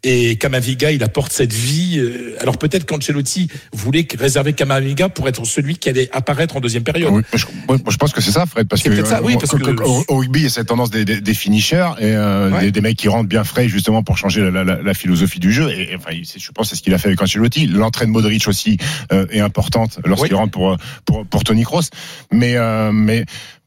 Et 0.09 0.37
Kamavinga, 0.37 0.93
il 0.93 1.03
apporte 1.03 1.33
cette 1.33 1.53
vie. 1.53 1.99
euh, 1.99 2.37
Alors 2.41 2.59
peut-être 2.59 2.87
qu'Ancelotti 2.87 3.49
voulait 3.73 4.07
réserver 4.17 4.53
Kamavinga 4.53 5.09
pour 5.09 5.27
être 5.29 5.45
celui 5.45 5.77
qui 5.79 5.89
allait 5.89 6.09
apparaître 6.13 6.57
en 6.57 6.61
deuxième 6.61 6.85
période. 6.85 7.11
Oui, 7.13 7.23
je, 7.35 7.45
moi, 7.67 7.77
je 7.91 7.97
pense 7.97 8.13
que 8.13 8.21
c'est 8.21 8.31
ça, 8.31 8.47
Fred, 8.47 8.69
parce 8.69 8.83
que, 8.85 9.05
ça, 9.05 9.21
oui, 9.21 9.35
euh, 9.35 9.39
parce 9.41 9.53
au- 9.55 9.59
que- 9.59 9.83
au, 9.83 10.05
au 10.07 10.17
rugby, 10.19 10.39
il 10.39 10.43
y 10.45 10.47
a 10.47 10.51
cette 10.51 10.69
tendance 10.69 10.91
des, 10.91 11.05
des, 11.05 11.21
des 11.21 11.35
finishers 11.35 11.91
et 11.99 12.05
euh, 12.13 12.51
Ouais. 12.53 12.61
des, 12.67 12.71
des 12.71 12.81
mecs 12.81 12.97
qui 12.97 13.09
rentrent 13.09 13.29
bien 13.29 13.43
frais 13.43 13.69
justement 13.69 14.05
pour 14.05 14.17
changer 14.17 14.49
la, 14.49 14.63
la, 14.63 14.81
la 14.81 14.95
philosophie 14.95 15.41
du 15.41 15.53
jeu. 15.53 15.71
Et, 15.73 15.91
et, 15.91 15.97
enfin, 15.97 16.11
c'est- 16.23 16.39
je 16.39 16.53
pense 16.53 16.67
que 16.67 16.71
c'est 16.71 16.77
ce 16.77 16.83
qu'il 16.85 16.95
a 16.95 16.99
fait 16.99 17.09
avec 17.09 17.21
Ancelotti. 17.21 17.67
L'entrée 17.67 18.07
de 18.07 18.13
Modric 18.13 18.47
aussi 18.47 18.77
euh, 19.13 19.27
est 19.31 19.41
importante 19.41 19.99
lorsqu'il 20.05 20.35
Oui. 20.35 20.39
rentre 20.39 20.53
pour, 20.53 20.77
pour 21.05 21.27
pour 21.27 21.43
Tony 21.43 21.65
Kroos. 21.65 21.91
Mais 22.31 22.55
euh, 22.57 22.93
mais 22.93 23.25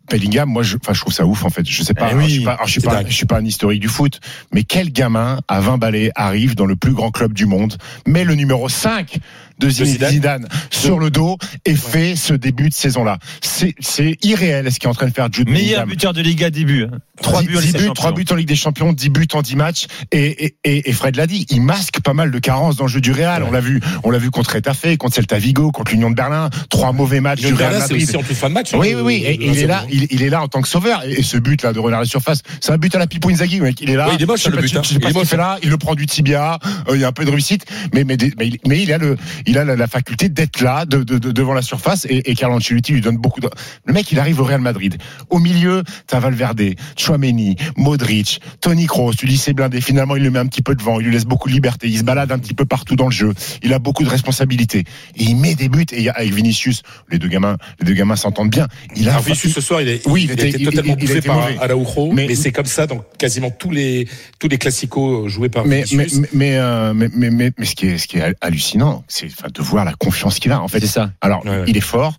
Bellingham, 0.09 0.49
moi, 0.49 0.63
je, 0.63 0.77
enfin, 0.77 0.93
je 0.93 1.01
trouve 1.01 1.13
ça 1.13 1.25
ouf 1.25 1.45
en 1.45 1.49
fait. 1.49 1.67
Je 1.67 1.83
sais 1.83 1.93
pas, 1.93 2.07
Eh 2.07 2.11
alors, 2.11 2.23
oui, 2.23 2.29
je 2.29 2.35
suis 2.35 2.43
pas, 2.43 2.53
alors, 2.53 2.67
je 2.67 2.71
suis 2.71 2.81
pas, 2.81 3.03
je 3.05 3.13
suis 3.13 3.25
pas 3.25 3.37
un 3.37 3.45
historique 3.45 3.81
du 3.81 3.87
foot, 3.87 4.19
mais 4.53 4.63
quel 4.63 4.91
gamin 4.91 5.39
à 5.47 5.59
20 5.59 5.77
balais 5.77 6.11
arrive 6.15 6.55
dans 6.55 6.65
le 6.65 6.75
plus 6.75 6.93
grand 6.93 7.11
club 7.11 7.33
du 7.33 7.45
monde, 7.45 7.77
met 8.05 8.23
le 8.23 8.35
numéro 8.35 8.69
5 8.69 9.19
de 9.59 9.69
Zinedine 9.69 9.93
Zidane. 9.93 10.11
Zidane 10.11 10.47
sur 10.71 10.99
le 10.99 11.09
dos 11.09 11.37
et 11.65 11.75
fait 11.75 12.15
ce 12.15 12.33
début 12.33 12.69
de 12.69 12.73
saison-là. 12.73 13.19
C'est 13.41 13.75
c'est 13.79 14.17
irréel 14.23 14.71
ce 14.71 14.79
qui 14.79 14.85
est 14.87 14.89
en 14.89 14.93
train 14.93 15.07
de 15.07 15.13
faire 15.13 15.27
Jude 15.31 15.49
Meilleur 15.49 15.61
Bellingham. 15.85 15.89
buteur 15.89 16.13
de 16.13 16.21
Liga 16.21 16.49
début. 16.49 16.83
hein. 16.83 16.97
Trois 17.21 17.41
10 17.41 17.47
buts 17.49 17.57
en 17.57 17.59
Ligue 17.59 17.71
des 17.73 17.77
buts, 17.79 17.79
Champions. 17.79 17.93
trois 17.93 18.11
buts 18.13 18.25
en 18.31 18.35
Ligue 18.35 18.47
des 18.47 18.55
Champions, 18.55 18.93
10 18.93 19.09
buts 19.09 19.27
en 19.33 19.41
10 19.41 19.55
matchs. 19.57 19.87
Et, 20.13 20.55
et, 20.63 20.89
et, 20.89 20.93
Fred 20.93 21.17
l'a 21.17 21.27
dit, 21.27 21.45
il 21.49 21.61
masque 21.61 21.99
pas 22.01 22.13
mal 22.13 22.31
de 22.31 22.39
carences 22.39 22.77
dans 22.77 22.85
le 22.85 22.89
jeu 22.89 23.01
du 23.01 23.11
Real. 23.11 23.43
On 23.43 23.51
l'a 23.51 23.59
vu, 23.59 23.81
on 24.05 24.09
l'a 24.09 24.19
vu 24.19 24.31
contre 24.31 24.55
Etafé, 24.55 24.95
contre 24.95 25.15
Celta 25.15 25.37
Vigo, 25.37 25.71
contre 25.71 25.91
l'Union 25.91 26.09
de 26.09 26.15
Berlin. 26.15 26.49
Trois 26.69 26.93
mauvais 26.93 27.19
matchs 27.19 27.41
du 27.41 27.47
Real 27.47 27.57
Berlin, 27.57 27.75
c'est 27.85 27.93
Madrid. 27.93 28.07
aussi 28.07 28.15
en 28.17 28.21
toute 28.23 28.37
fin 28.37 28.47
de 28.47 28.53
match. 28.53 28.69
Oui, 28.73 28.93
hein, 28.93 29.01
oui, 29.01 29.01
oui. 29.03 29.19
le- 29.21 29.27
Et 29.31 29.37
il 29.51 29.57
est 29.57 29.63
1-0. 29.65 29.67
là, 29.67 29.85
il, 29.91 30.07
il 30.11 30.23
est 30.23 30.29
là 30.29 30.41
en 30.43 30.47
tant 30.47 30.61
que 30.61 30.69
sauveur. 30.69 31.03
Et, 31.05 31.19
et 31.19 31.23
ce 31.23 31.35
but 31.37 31.61
là 31.61 31.73
de 31.73 31.79
renard 31.79 31.99
la 31.99 32.05
surface, 32.05 32.41
c'est 32.61 32.71
un 32.71 32.77
but 32.77 32.95
à 32.95 32.99
la 32.99 33.07
Pipo 33.07 33.29
Inzaghi, 33.29 33.59
mec. 33.59 33.81
Il 33.81 33.89
est 33.89 33.95
là. 33.97 34.07
Oui, 34.07 34.15
il 34.17 34.23
est 34.23 34.25
moche, 34.25 34.39
Je 34.39 34.43
sais 34.45 34.49
le 34.51 34.55
pas- 34.55 34.61
but, 34.61 34.67
je 34.71 34.77
hein. 34.77 34.83
sais 34.83 34.99
pas 34.99 34.99
Il 34.99 35.03
est 35.03 35.07
ce 35.07 35.13
qu'il 35.13 35.19
moche. 35.19 35.27
fait 35.27 35.35
là. 35.37 35.57
Il 35.61 35.69
le 35.69 35.77
prend 35.77 35.95
du 35.95 36.05
tibia. 36.05 36.57
euh, 36.87 36.95
il 36.95 37.01
y 37.01 37.03
a 37.03 37.09
un 37.09 37.11
peu 37.11 37.25
de 37.25 37.31
réussite, 37.31 37.65
mais 37.93 38.05
mais, 38.05 38.15
mais, 38.37 38.51
mais 38.65 38.81
il 38.81 38.93
a 38.93 38.97
le, 38.97 39.17
il 39.49 39.57
a 39.57 39.65
la, 39.65 39.75
la 39.75 39.87
faculté 39.87 40.29
d'être 40.29 40.61
là, 40.61 40.85
de, 40.85 41.03
de- 41.03 41.17
de- 41.17 41.31
devant 41.31 41.53
la 41.53 41.61
surface. 41.61 42.05
Et, 42.09 42.29
et 42.29 42.35
Carlo 42.35 42.55
Ancelotti 42.57 42.93
lui 42.93 43.01
donne 43.01 43.17
beaucoup 43.17 43.39
de. 43.39 43.49
Le 43.85 43.93
mec, 43.93 44.11
il 44.11 44.19
arrive 44.19 44.39
au 44.39 44.43
Real 44.43 44.61
Madrid. 44.61 44.97
Au 45.29 45.39
milieu, 45.39 45.83
t'as 46.07 46.19
Valverde, 46.19 46.61
Chouameni, 46.97 47.55
Modric, 47.77 48.41
Tony 48.61 48.85
Kroos. 48.85 49.13
Tu 49.13 49.25
dis 49.25 49.37
c'est 49.37 49.53
blindé. 49.53 49.81
Finalement, 49.81 50.15
il 50.15 50.23
le 50.23 50.31
met 50.31 50.39
un 50.39 50.45
petit 50.47 50.61
peu 50.61 50.75
devant. 50.75 50.99
Il 50.99 51.05
lui 51.07 51.13
laisse 51.13 51.25
beaucoup 51.25 51.47
de 51.49 51.53
liberté. 51.53 51.87
Il 51.87 51.97
se 51.97 52.03
balade 52.03 52.31
un 52.31 52.39
petit 52.39 52.53
peu 52.53 52.65
partout 52.65 52.95
dans 52.95 53.05
le 53.05 53.11
jeu. 53.11 53.33
Il 53.63 53.73
a 53.73 53.79
beaucoup 53.79 54.03
de 54.03 54.09
responsabilités. 54.09 54.83
Et 55.15 55.23
il 55.23 55.35
met 55.37 55.55
des 55.55 55.69
buts. 55.69 55.85
Et 55.91 56.09
avec 56.09 56.33
Vinicius, 56.33 56.81
les 57.09 57.17
deux 57.19 57.27
gamins, 57.27 57.57
les 57.79 57.85
deux 57.87 57.93
gamins 57.93 58.15
s'entendent 58.15 58.49
bien. 58.51 58.67
Il 58.95 59.07
a 59.07 59.13
Alors, 59.13 59.23
Vinicius, 59.23 59.53
ce 59.53 59.61
soir, 59.61 59.81
il, 59.81 59.87
est, 59.89 60.07
Oui, 60.07 60.21
il, 60.23 60.25
il 60.25 60.31
était- 60.33 60.49
été 60.49 60.59
il- 60.61 60.65
totalement 60.65 60.95
il- 60.99 61.05
bouffé 61.07 61.21
par. 61.21 61.49
Araujo, 61.61 62.11
mais, 62.11 62.27
Mais- 62.27 62.35
c'est 62.35 62.51
comme 62.51 62.65
ça 62.65 62.85
dans 62.87 63.03
quasiment 63.17 63.49
tous 63.51 63.71
les 63.71 64.07
tous 64.39 64.47
les 64.47 64.57
classicos 64.57 65.27
joués 65.27 65.49
par 65.49 65.65
mais, 65.65 65.83
mais, 65.91 66.05
Vinicius. 66.05 66.27
mais, 66.33 66.57
euh, 66.57 66.93
mais, 66.93 67.09
mais, 67.13 67.29
mais, 67.29 67.51
mais 67.57 67.65
ce 67.65 67.75
qui 67.75 67.87
est, 67.87 67.97
ce 67.97 68.07
qui 68.07 68.17
est 68.17 68.35
hallucinant, 68.41 69.03
c'est 69.07 69.29
enfin, 69.39 69.47
de 69.53 69.61
voir 69.61 69.85
la 69.85 69.93
confiance 69.93 70.39
qu'il 70.39 70.51
a. 70.51 70.61
En 70.61 70.67
fait, 70.67 70.79
C'est 70.81 70.87
ça. 70.87 71.11
alors, 71.21 71.43
Ouais, 71.45 71.51
ouais. 71.51 71.63
il 71.67 71.77
est 71.77 71.81
fort. 71.81 72.15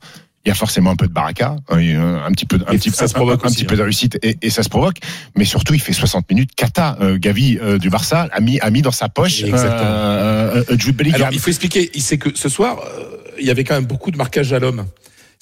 Il 0.46 0.49
y 0.49 0.52
a 0.52 0.55
forcément 0.55 0.90
un 0.90 0.96
peu 0.96 1.06
de 1.06 1.12
baraka, 1.12 1.56
un, 1.69 1.76
un 2.25 2.31
petit 2.32 2.46
peu, 2.46 2.56
un 2.67 2.72
Et 2.72 2.78
petit, 2.78 2.90
ça 2.90 3.06
se 3.06 3.14
un- 3.14 3.19
provoque 3.19 3.44
un, 3.44 3.49
aussi, 3.49 3.56
petit 3.56 3.64
hein. 3.64 3.69
peu 3.69 3.76
de 3.76 3.82
réussite 3.82 4.19
et, 4.22 4.38
et 4.40 4.49
ça 4.49 4.62
se 4.62 4.70
provoque. 4.70 4.96
Mais 5.37 5.44
surtout, 5.44 5.75
il 5.75 5.81
fait 5.81 5.93
60 5.93 6.31
minutes. 6.31 6.52
Kata, 6.56 6.96
euh, 7.02 7.19
Gavi 7.19 7.58
euh, 7.61 7.76
du 7.76 7.90
Barça, 7.90 8.26
a 8.32 8.40
mis, 8.40 8.58
a 8.61 8.70
mis 8.70 8.81
dans 8.81 8.90
sa 8.90 9.11
poche 9.11 9.43
Exactement. 9.43 9.75
euh, 9.84 10.64
euh, 10.70 10.78
Jude 10.78 10.96
Bellingham. 10.96 11.20
Alors, 11.20 11.32
il 11.34 11.40
faut 11.40 11.50
expliquer, 11.50 11.90
c'est 11.99 12.17
que 12.17 12.31
ce 12.34 12.49
soir, 12.49 12.78
euh, 12.81 13.19
il 13.38 13.46
y 13.46 13.50
avait 13.50 13.64
quand 13.64 13.75
même 13.75 13.84
beaucoup 13.84 14.11
de 14.11 14.16
marquage 14.16 14.55
à 14.55 14.58
l'homme. 14.58 14.87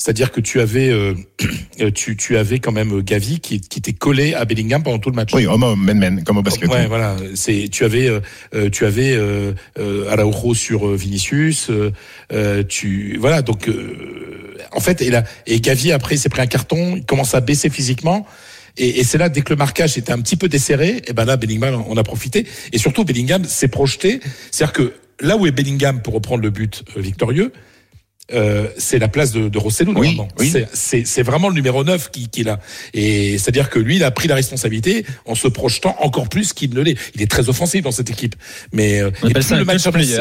C'est-à-dire 0.00 0.30
que 0.30 0.40
tu 0.40 0.60
avais, 0.60 0.90
euh, 0.90 1.14
tu, 1.92 2.16
tu 2.16 2.36
avais 2.36 2.60
quand 2.60 2.70
même 2.70 3.02
Gavi 3.02 3.40
qui, 3.40 3.60
qui 3.60 3.80
était 3.80 3.92
collé 3.92 4.32
à 4.32 4.44
Bellingham 4.44 4.82
pendant 4.84 4.98
tout 5.00 5.10
le 5.10 5.16
match. 5.16 5.34
oui, 5.34 5.46
homme, 5.46 5.64
homme, 5.64 5.84
men, 5.84 5.98
men, 5.98 6.22
comme 6.24 6.38
au 6.38 6.42
basket. 6.42 6.70
Ouais, 6.70 6.86
voilà. 6.86 7.16
C'est 7.34 7.68
tu 7.70 7.84
avais 7.84 8.08
euh, 8.08 8.20
euh, 8.54 8.70
tu 8.70 8.86
avais 8.86 9.12
euh, 9.12 9.52
euh, 9.78 10.08
Araujo 10.08 10.54
sur 10.54 10.86
euh, 10.86 10.94
Vinicius. 10.96 11.68
euh, 11.70 11.90
euh, 12.32 12.62
tu 12.62 13.18
voilà 13.20 13.42
donc 13.42 13.68
euh, 13.68 14.56
en 14.70 14.80
fait 14.80 15.02
et 15.02 15.10
là 15.10 15.24
et 15.48 15.60
Gavi 15.60 15.90
après 15.90 16.16
s'est 16.16 16.28
pris 16.28 16.42
un 16.42 16.46
carton. 16.46 16.94
Il 16.96 17.04
commence 17.04 17.34
à 17.34 17.40
baisser 17.40 17.68
physiquement. 17.68 18.24
Et, 18.76 19.00
et 19.00 19.04
c'est 19.04 19.18
là 19.18 19.28
dès 19.28 19.40
que 19.42 19.50
le 19.52 19.56
marquage 19.56 19.98
était 19.98 20.12
un 20.12 20.20
petit 20.20 20.36
peu 20.36 20.48
desserré, 20.48 21.02
et 21.08 21.12
ben 21.12 21.24
là 21.24 21.36
Bellingham 21.36 21.82
on 21.88 21.96
a 21.96 22.04
profité. 22.04 22.46
Et 22.72 22.78
surtout 22.78 23.04
Bellingham 23.04 23.44
s'est 23.44 23.66
projeté. 23.66 24.20
C'est-à-dire 24.52 24.72
que 24.72 24.92
là 25.20 25.36
où 25.36 25.44
est 25.48 25.50
Bellingham 25.50 26.00
pour 26.02 26.14
reprendre 26.14 26.42
le 26.44 26.50
but 26.50 26.84
euh, 26.96 27.00
victorieux. 27.00 27.52
Euh, 28.32 28.66
c'est 28.76 28.98
la 28.98 29.08
place 29.08 29.32
de, 29.32 29.48
de 29.48 29.58
Rosselló 29.58 29.92
Oui, 29.94 30.14
normalement. 30.14 30.28
oui. 30.38 30.52
C'est- 30.74 31.22
vraiment 31.22 31.48
le 31.48 31.54
numéro 31.54 31.82
9 31.82 32.10
qui, 32.10 32.28
qui 32.28 32.42
l'a. 32.44 32.60
Et 32.92 33.38
c'est-à-dire 33.38 33.70
que 33.70 33.78
lui, 33.78 33.96
il 33.96 34.04
a 34.04 34.10
pris 34.10 34.28
la 34.28 34.34
responsabilité 34.34 35.06
en 35.26 35.34
se 35.34 35.48
projetant 35.48 35.96
encore 36.00 36.28
plus 36.28 36.52
qu'il 36.52 36.74
ne 36.74 36.80
l'est. 36.82 36.96
Il 37.14 37.22
est 37.22 37.30
très 37.30 37.48
offensif 37.48 37.82
dans 37.82 37.90
cette 37.90 38.10
équipe. 38.10 38.34
Mais 38.72 39.00
euh, 39.00 39.10
On 39.22 39.28
et 39.28 39.30
appelle 39.30 39.32
plus 39.32 39.42
ça 39.42 39.56
le 39.56 39.64
match 39.64 39.88
player. 39.88 40.18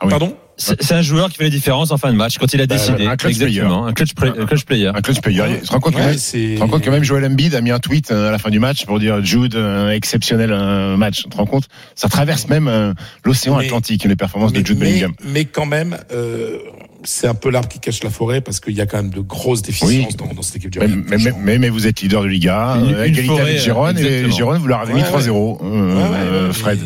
Ah 0.00 0.06
oui. 0.06 0.10
Pardon 0.10 0.36
C'est 0.56 0.82
c'est 0.82 0.94
un 0.94 1.02
joueur 1.02 1.30
qui 1.30 1.36
fait 1.36 1.44
la 1.44 1.50
différence 1.50 1.90
en 1.92 1.98
fin 1.98 2.10
de 2.12 2.16
match 2.16 2.36
quand 2.38 2.52
il 2.52 2.60
a 2.60 2.66
décidé. 2.66 3.06
un 3.06 3.16
clutch 3.16 3.32
Exactement, 3.40 3.86
un 3.86 3.92
clutch, 3.92 4.14
play- 4.14 4.32
un 4.36 4.46
clutch 4.46 4.64
player. 4.64 4.88
Un 4.94 5.00
clutch 5.02 5.20
player. 5.20 5.42
Tu 5.60 5.66
te 5.68 5.72
rends 5.72 5.80
compte 5.80 5.94
que 5.94 5.98
Ouais, 6.00 6.06
même- 6.06 6.18
c'est- 6.18 6.38
tu 6.38 6.54
te 6.56 6.60
rends 6.60 6.68
compte 6.68 6.82
que 6.82 6.90
même 6.90 7.04
Joel 7.04 7.24
Embiid 7.26 7.54
a 7.54 7.60
mis 7.60 7.70
un 7.70 7.78
tweet 7.78 8.10
euh, 8.10 8.28
à 8.28 8.30
la 8.32 8.38
fin 8.38 8.50
du 8.50 8.58
match 8.58 8.84
pour 8.86 8.98
dire 8.98 9.24
Jude, 9.24 9.54
euh, 9.54 9.90
exceptionnel 9.92 10.50
euh, 10.52 10.96
match. 10.96 11.22
Tu 11.22 11.28
te 11.28 11.36
rends 11.36 11.46
compte? 11.46 11.68
Ça 11.94 12.08
traverse 12.08 12.48
même 12.48 12.68
euh, 12.68 12.92
l'océan 13.24 13.56
Atlantique, 13.56 14.04
les 14.04 14.16
performances 14.16 14.52
mais, 14.52 14.62
de 14.62 14.66
Jude 14.66 14.78
mais- 14.80 14.86
Bellingham. 14.86 15.12
mais 15.24 15.44
quand 15.44 15.66
même, 15.66 15.96
euh, 16.12 16.58
c'est 17.04 17.26
un 17.26 17.34
peu 17.34 17.50
l'arbre 17.50 17.68
qui 17.68 17.78
cache 17.80 18.02
la 18.02 18.10
forêt 18.10 18.40
parce 18.40 18.60
qu'il 18.60 18.74
y 18.74 18.80
a 18.80 18.86
quand 18.86 18.96
même 18.96 19.10
de 19.10 19.20
grosses 19.20 19.62
déficiences 19.62 19.90
Oui. 19.90 20.14
dans, 20.16 20.32
dans 20.32 20.42
cette 20.42 20.56
équipe 20.56 20.70
du 20.70 20.78
Mais, 20.78 20.86
Real. 20.86 21.04
mais, 21.08 21.16
mais, 21.18 21.32
mais- 21.38 21.58
mais 21.58 21.68
vous 21.68 21.86
êtes 21.86 22.00
leader 22.00 22.22
de 22.22 22.28
Liga, 22.28 22.76
euh, 22.76 23.04
égalité 23.04 23.22
forêt, 23.24 23.42
avec 23.42 23.58
Giron, 23.58 23.86
et 23.88 23.90
exactement. 23.90 24.34
Giron, 24.36 24.58
vous 24.58 24.66
leur 24.66 24.80
avez 24.80 24.94
mis 24.94 25.00
Ouais, 25.02 25.06
3-0, 25.08 25.58
euh, 25.62 25.94
Ouais, 25.94 26.02
ouais, 26.10 26.16
euh, 26.16 26.46
ouais, 26.48 26.52
Fred. 26.52 26.78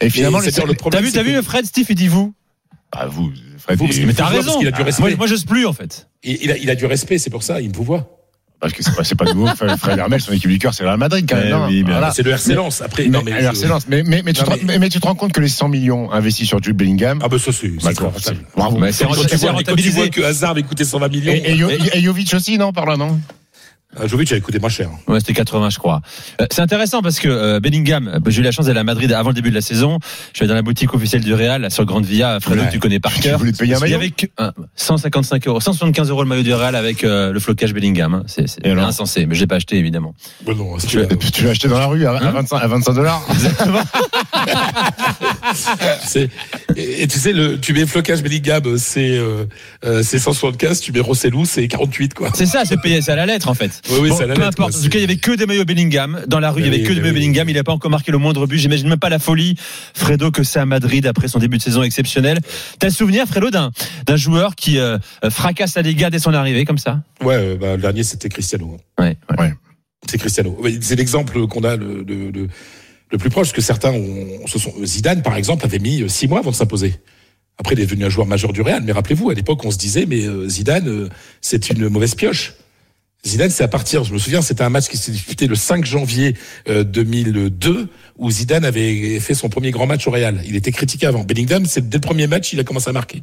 Et 0.00 0.10
finalement, 0.10 0.38
les- 0.40 0.46
le 0.46 0.52
T'as 0.52 0.74
problème, 0.74 1.02
vu, 1.04 1.10
c'est 1.10 1.18
t'as 1.18 1.24
que- 1.24 1.36
vu, 1.36 1.42
Fred, 1.42 1.66
Steve, 1.66 1.86
il 1.90 1.94
dit 1.96 2.08
vous. 2.08 2.32
Ah, 2.92 3.06
vous, 3.06 3.30
Fred, 3.58 3.78
Vous, 3.78 3.86
il- 3.86 4.06
Mais 4.06 4.12
t'as 4.14 4.24
voit 4.24 4.32
parce 4.34 4.46
raison. 4.46 4.58
qu'il 4.58 4.68
a 4.68 4.70
du 4.70 4.80
Ah, 4.80 4.84
respect. 4.84 5.02
Moi, 5.02 5.16
moi, 5.16 5.26
j'ose 5.26 5.44
plus, 5.44 5.66
en 5.66 5.72
fait. 5.72 6.08
Il, 6.22 6.38
il 6.42 6.50
a, 6.52 6.56
il 6.56 6.70
a 6.70 6.74
du 6.76 6.86
respect, 6.86 7.18
c'est 7.18 7.30
pour 7.30 7.42
ça, 7.42 7.60
il 7.60 7.68
me 7.70 7.74
vous 7.74 7.82
voit. 7.84 8.15
Parce 8.58 8.72
que 8.72 8.82
c'est 8.82 8.94
pas, 8.96 9.04
c'est 9.04 9.14
pas 9.14 9.26
nouveau. 9.26 9.46
Fred 9.46 9.98
Hermel, 9.98 10.20
son 10.20 10.32
équipe 10.32 10.50
du 10.50 10.58
cœur, 10.58 10.72
c'est 10.72 10.82
le 10.82 10.88
Real 10.88 10.98
Madrid 10.98 11.26
quand 11.28 11.36
même. 11.36 11.44
Eh 11.48 11.50
non 11.50 11.66
oui, 11.66 11.82
bien 11.82 11.92
Voilà. 11.98 12.10
C'est 12.10 12.22
le 12.22 12.30
RC 12.30 12.54
Lens. 12.54 12.80
Après, 12.80 13.02
Mais, 13.04 13.08
non, 13.10 13.22
c'est 13.54 13.66
Lens. 13.68 13.84
mais, 13.88 14.02
mais, 14.02 14.22
mais, 14.24 14.32
tu 14.32 14.40
Non, 14.40 14.46
te, 14.46 14.50
mais- 14.52 14.60
mais- 14.64 14.78
mais 14.78 14.88
tu 14.88 14.98
te 14.98 15.06
rends 15.06 15.14
compte 15.14 15.32
que 15.32 15.40
les 15.42 15.48
100 15.48 15.68
millions 15.68 16.10
investis 16.10 16.48
sur 16.48 16.62
Jude 16.62 16.74
Bellingham, 16.76 17.20
Ah, 17.22 17.28
bah, 17.28 17.38
ça, 17.38 17.52
c'est, 17.52 17.68
bah, 17.68 17.90
c'est 18.18 18.34
bravo. 18.56 18.78
Mais 18.78 18.92
c'est 18.92 19.04
Quand 19.04 19.10
tu, 19.10 19.16
vois, 19.18 19.26
quand 19.28 19.36
tu 19.38 19.46
rentabilisé. 19.46 19.96
vois 20.00 20.08
que 20.08 20.22
Hazard 20.22 20.52
avait 20.52 20.62
coûté 20.62 20.84
120 20.84 21.08
millions, 21.08 21.32
Et, 21.32 21.42
et, 21.52 21.56
Jo- 21.58 21.68
et 21.70 22.00
Jovic 22.00 22.32
aussi, 22.34 22.56
non, 22.56 22.72
par 22.72 22.86
là, 22.86 22.96
non 22.96 23.08
euh, 23.08 23.16
Jovic 24.04 24.30
avait 24.32 24.42
coûté 24.42 24.58
moins 24.58 24.68
cher. 24.68 24.90
Ouais, 25.08 25.20
c'était 25.20 25.32
80, 25.32 25.70
je 25.70 25.78
crois. 25.78 26.02
Euh, 26.42 26.46
c'est 26.50 26.60
intéressant 26.60 27.00
parce 27.00 27.18
que 27.18 27.28
euh, 27.28 27.60
Bellingham, 27.60 28.08
euh, 28.08 28.18
j'ai 28.30 28.40
eu 28.40 28.44
la 28.44 28.50
chance 28.50 28.66
d'aller 28.66 28.80
à 28.80 28.84
Madrid 28.84 29.10
avant 29.12 29.30
le 29.30 29.34
début 29.34 29.48
de 29.48 29.54
la 29.54 29.62
saison. 29.62 29.98
Je 30.34 30.38
suis 30.38 30.46
dans 30.46 30.54
la 30.54 30.60
boutique 30.60 30.92
officielle 30.92 31.22
du 31.24 31.32
Real, 31.32 31.70
sur 31.70 31.86
Grande 31.86 32.04
Via, 32.04 32.38
Fredo, 32.40 32.62
Ouais. 32.62 32.68
tu 32.70 32.78
connais 32.78 33.00
par 33.00 33.14
cœur. 33.14 33.40
te 33.40 33.44
payer 33.56 33.72
un 33.74 33.76
Il 33.76 33.78
y 33.78 33.80
maillot 33.80 33.96
avait 33.96 34.10
que 34.10 34.26
euh, 34.40 34.50
155 34.74 35.46
euros, 35.48 35.60
175 35.60 36.10
euros 36.10 36.22
le 36.22 36.28
maillot 36.28 36.42
du 36.42 36.52
Real 36.52 36.74
avec 36.76 37.04
euh, 37.04 37.32
le 37.32 37.40
flocage 37.40 37.72
Bellingham. 37.72 38.12
hein. 38.14 38.22
C'est 38.26 38.44
insensé, 38.66 39.24
mais 39.24 39.34
je 39.34 39.40
l'ai 39.40 39.46
pas 39.46 39.56
acheté 39.56 39.76
évidemment. 39.78 40.14
Bon, 40.44 40.54
non, 40.54 40.76
Tu 40.76 40.98
l'as- 40.98 41.06
tu 41.32 41.44
l'as 41.44 41.50
acheté 41.50 41.68
dans 41.68 41.78
la 41.78 41.86
rue 41.86 42.04
à, 42.06 42.12
à 42.12 42.24
Hein 42.26 42.30
25, 42.32 42.56
à 42.58 42.66
25 42.66 42.92
dollars 42.92 43.22
Exactement. 43.30 43.80
C'est- 46.04 46.28
et, 46.76 47.02
et 47.02 47.06
tu 47.08 47.18
sais, 47.18 47.32
le, 47.32 47.58
tu 47.58 47.72
mets 47.72 47.86
flocage 47.86 48.22
Bellingham, 48.22 48.76
c'est 48.78 49.18
euh, 49.18 49.44
c'est 50.02 50.18
175, 50.18 50.80
tu 50.80 50.92
mets 50.92 51.00
Rossellou, 51.00 51.44
c'est 51.44 51.66
48, 51.68 52.14
quoi. 52.14 52.30
c'est 52.34 52.46
ça, 52.46 52.62
c'est 52.64 52.80
payé, 52.80 53.00
c'est 53.00 53.12
à 53.12 53.16
la 53.16 53.26
lettre 53.26 53.48
en 53.48 53.54
fait. 53.54 53.80
Oui, 53.90 53.98
oui, 54.02 54.08
Bon, 54.10 54.18
la 54.20 54.34
peu 54.34 54.42
importe. 54.42 54.56
quoi, 54.56 54.66
En 54.80 54.82
tout 54.82 54.88
cas, 54.88 54.98
il 54.98 55.02
y 55.02 55.04
avait 55.04 55.16
que 55.16 55.32
des 55.32 55.46
maillots 55.46 55.64
Bellingham 55.64 56.22
dans 56.26 56.40
la 56.40 56.50
rue. 56.50 56.60
Il 56.62 56.66
y 56.66 56.70
Oui, 56.70 56.74
avait 56.76 56.84
que 56.84 56.88
des 56.88 56.94
oui, 56.94 57.00
maillots 57.02 57.14
oui. 57.14 57.20
Bellingham. 57.20 57.48
Il 57.48 57.54
n'a 57.54 57.64
pas 57.64 57.72
encore 57.72 57.90
marqué 57.90 58.10
le 58.12 58.18
moindre 58.18 58.46
but. 58.46 58.58
J'imagine 58.58 58.88
même 58.88 58.98
pas 58.98 59.08
la 59.08 59.18
folie, 59.18 59.56
Fredo, 59.94 60.30
que 60.30 60.42
c'est 60.42 60.58
à 60.58 60.66
Madrid 60.66 61.06
après 61.06 61.28
son 61.28 61.38
début 61.38 61.58
de 61.58 61.62
saison 61.62 61.82
exceptionnel. 61.82 62.38
T'as 62.78 62.90
souvenir, 62.90 63.26
Fredo, 63.26 63.50
d'un 63.50 63.70
d'un 64.06 64.16
joueur 64.16 64.54
qui 64.54 64.78
euh, 64.78 64.98
fracasse 65.30 65.74
la 65.76 65.82
Liga 65.82 66.10
dès 66.10 66.18
son 66.18 66.34
arrivée 66.34 66.64
comme 66.64 66.78
ça? 66.78 67.02
Ouais, 67.22 67.34
euh, 67.36 67.56
bah, 67.56 67.76
le 67.76 67.82
dernier, 67.82 68.02
c'était 68.02 68.28
Cristiano. 68.28 68.76
Ouais. 68.98 69.16
ouais. 69.38 69.52
C'est 70.08 70.18
Cristiano. 70.18 70.56
C'est 70.80 70.96
l'exemple 70.96 71.46
qu'on 71.46 71.64
a 71.64 71.76
le, 71.76 72.04
le, 72.06 72.30
le, 72.30 72.48
le 73.12 73.18
plus 73.18 73.30
proche, 73.30 73.48
parce 73.48 73.52
que 73.56 73.60
certains 73.62 73.92
ont, 73.92 74.46
se 74.46 74.58
sont, 74.58 74.72
Zidane, 74.84 75.22
par 75.22 75.36
exemple, 75.36 75.64
avait 75.64 75.78
mis 75.78 76.02
euh, 76.02 76.08
six 76.08 76.28
mois 76.28 76.40
avant 76.40 76.50
de 76.50 76.56
s'imposer. 76.56 76.94
Après, 77.58 77.74
il 77.74 77.80
est 77.80 77.86
devenu 77.86 78.04
un 78.04 78.08
joueur 78.10 78.26
majeur 78.26 78.52
du 78.52 78.60
Real. 78.60 78.82
Mais 78.84 78.92
rappelez-vous, 78.92 79.30
à 79.30 79.34
l'époque, 79.34 79.64
on 79.64 79.70
se 79.70 79.78
disait, 79.78 80.04
mais 80.06 80.26
euh, 80.26 80.48
Zidane, 80.48 81.08
c'est 81.40 81.70
une 81.70 81.88
mauvaise 81.88 82.14
pioche. 82.14 82.54
Zidane, 83.24 83.50
c'est 83.50 83.64
à 83.64 83.68
partir, 83.68 84.04
je 84.04 84.12
me 84.12 84.18
souviens, 84.18 84.40
c'était 84.40 84.62
un 84.62 84.68
match 84.68 84.88
qui 84.88 84.96
s'est 84.96 85.10
disputé 85.10 85.46
le 85.46 85.56
5 85.56 85.84
janvier 85.84 86.34
euh, 86.68 86.84
2002, 86.84 87.88
où 88.18 88.30
Zidane 88.30 88.64
avait 88.64 89.18
fait 89.18 89.34
son 89.34 89.48
premier 89.48 89.72
grand 89.72 89.86
match 89.86 90.06
au 90.06 90.12
Real. 90.12 90.40
Il 90.46 90.54
était 90.54 90.70
critiqué 90.70 91.06
avant. 91.06 91.24
Bellingham, 91.24 91.66
c'est 91.66 91.88
dès 91.88 91.98
le 91.98 92.02
premier 92.02 92.28
match, 92.28 92.52
il 92.52 92.60
a 92.60 92.64
commencé 92.64 92.88
à 92.88 92.92
marquer. 92.92 93.22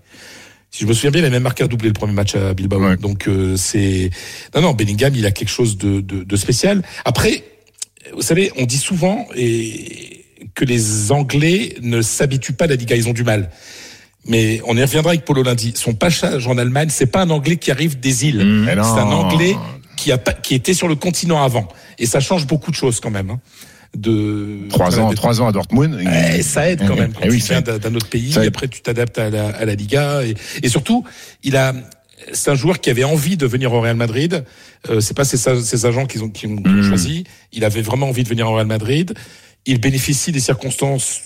Si 0.71 0.83
je 0.83 0.87
me 0.87 0.93
souviens 0.93 1.11
bien, 1.11 1.21
il 1.21 1.25
a 1.25 1.29
même 1.29 1.43
marqué 1.43 1.63
un 1.63 1.67
doublé 1.67 1.87
le 1.87 1.93
premier 1.93 2.13
match 2.13 2.35
à 2.35 2.53
Bilbao. 2.53 2.81
Ouais. 2.83 2.97
Donc 2.97 3.27
euh, 3.27 3.55
c'est 3.55 4.09
non 4.55 4.61
non 4.61 4.73
Bellingham, 4.73 5.13
il 5.15 5.25
a 5.25 5.31
quelque 5.31 5.51
chose 5.51 5.77
de, 5.77 6.01
de, 6.01 6.23
de 6.23 6.35
spécial. 6.35 6.81
Après, 7.05 7.43
vous 8.13 8.23
savez, 8.23 8.51
on 8.57 8.65
dit 8.65 8.77
souvent 8.77 9.27
et 9.35 10.25
que 10.55 10.65
les 10.65 11.11
Anglais 11.11 11.75
ne 11.81 12.01
s'habituent 12.01 12.53
pas 12.53 12.65
à 12.65 12.67
la 12.67 12.75
Liga, 12.75 12.95
ils 12.95 13.07
ont 13.07 13.13
du 13.13 13.23
mal. 13.23 13.51
Mais 14.25 14.61
on 14.65 14.75
y 14.75 14.81
reviendra 14.81 15.11
avec 15.11 15.25
Polo 15.25 15.43
lundi. 15.43 15.73
Son 15.75 15.93
passage 15.93 16.47
en 16.47 16.57
Allemagne, 16.57 16.89
c'est 16.89 17.05
pas 17.05 17.21
un 17.21 17.29
Anglais 17.29 17.57
qui 17.57 17.71
arrive 17.71 17.99
des 17.99 18.25
îles. 18.25 18.43
Mmh. 18.43 18.65
C'est 18.65 18.99
un 18.99 19.11
Anglais 19.11 19.55
qui 20.03 20.11
a 20.11 20.17
qui 20.17 20.53
était 20.55 20.73
sur 20.73 20.87
le 20.87 20.95
continent 20.95 21.41
avant. 21.43 21.67
Et 21.97 22.05
ça 22.05 22.19
change 22.19 22.45
beaucoup 22.45 22.71
de 22.71 22.75
choses 22.75 22.99
quand 22.99 23.09
même. 23.11 23.29
Hein. 23.29 23.39
De 23.95 24.67
Trois 24.69 24.99
ans, 24.99 25.13
trois 25.13 25.39
ans 25.41 25.47
à 25.47 25.51
Dortmund. 25.51 25.99
eh, 26.35 26.41
ça 26.41 26.69
aide 26.69 26.81
quand 26.87 26.95
même 26.95 27.13
quand 27.13 27.21
eh 27.23 27.29
oui, 27.29 27.39
tu 27.39 27.49
viens 27.53 27.61
d'un 27.61 27.95
autre 27.95 28.07
pays. 28.09 28.33
Aide. 28.37 28.47
Après, 28.47 28.67
tu 28.67 28.81
t'adaptes 28.81 29.19
à 29.19 29.29
la, 29.29 29.49
à 29.49 29.65
la 29.65 29.75
Liga 29.75 30.23
et, 30.25 30.33
et 30.63 30.69
surtout, 30.69 31.03
il 31.43 31.55
a. 31.55 31.73
C'est 32.31 32.51
un 32.51 32.55
joueur 32.55 32.79
qui 32.79 32.89
avait 32.89 33.03
envie 33.03 33.37
de 33.37 33.45
venir 33.45 33.71
au 33.73 33.81
Real 33.81 33.95
Madrid. 33.95 34.45
Euh, 34.89 34.99
c'est 35.01 35.13
pas 35.15 35.25
ses, 35.25 35.37
ses 35.37 35.85
agents 35.85 36.05
qui 36.05 36.17
ont, 36.19 36.29
qui 36.29 36.47
ont, 36.47 36.55
Mhm. 36.65 36.83
choisi. 36.89 37.23
Il 37.51 37.63
avait 37.65 37.81
vraiment 37.81 38.07
envie 38.09 38.23
de 38.23 38.29
venir 38.29 38.49
au 38.49 38.55
Real 38.55 38.65
Madrid. 38.67 39.13
Il 39.65 39.79
bénéficie 39.79 40.31
des 40.31 40.39
circonstances. 40.39 41.21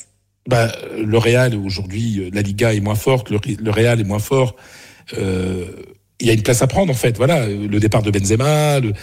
Bah, 0.50 0.72
le 0.98 1.18
Real 1.18 1.56
aujourd'hui, 1.56 2.20
euh, 2.20 2.30
la 2.34 2.42
Liga 2.42 2.74
est 2.74 2.80
moins 2.80 2.96
forte. 2.96 3.30
Le, 3.30 3.40
le 3.68 3.72
Real 3.72 4.00
est 4.02 4.04
moins 4.06 4.20
fort. 4.20 4.56
Euh, 5.18 5.66
il 6.20 6.28
y 6.28 6.30
a 6.30 6.34
une 6.34 6.42
place 6.42 6.62
à 6.62 6.68
prendre 6.68 6.92
en 6.92 6.96
fait. 6.96 7.16
Voilà, 7.18 7.42
euh, 7.42 7.68
le 7.70 7.80
départ 7.80 8.02
de 8.02 8.10
Benzema, 8.12 8.80
le, 8.80 8.94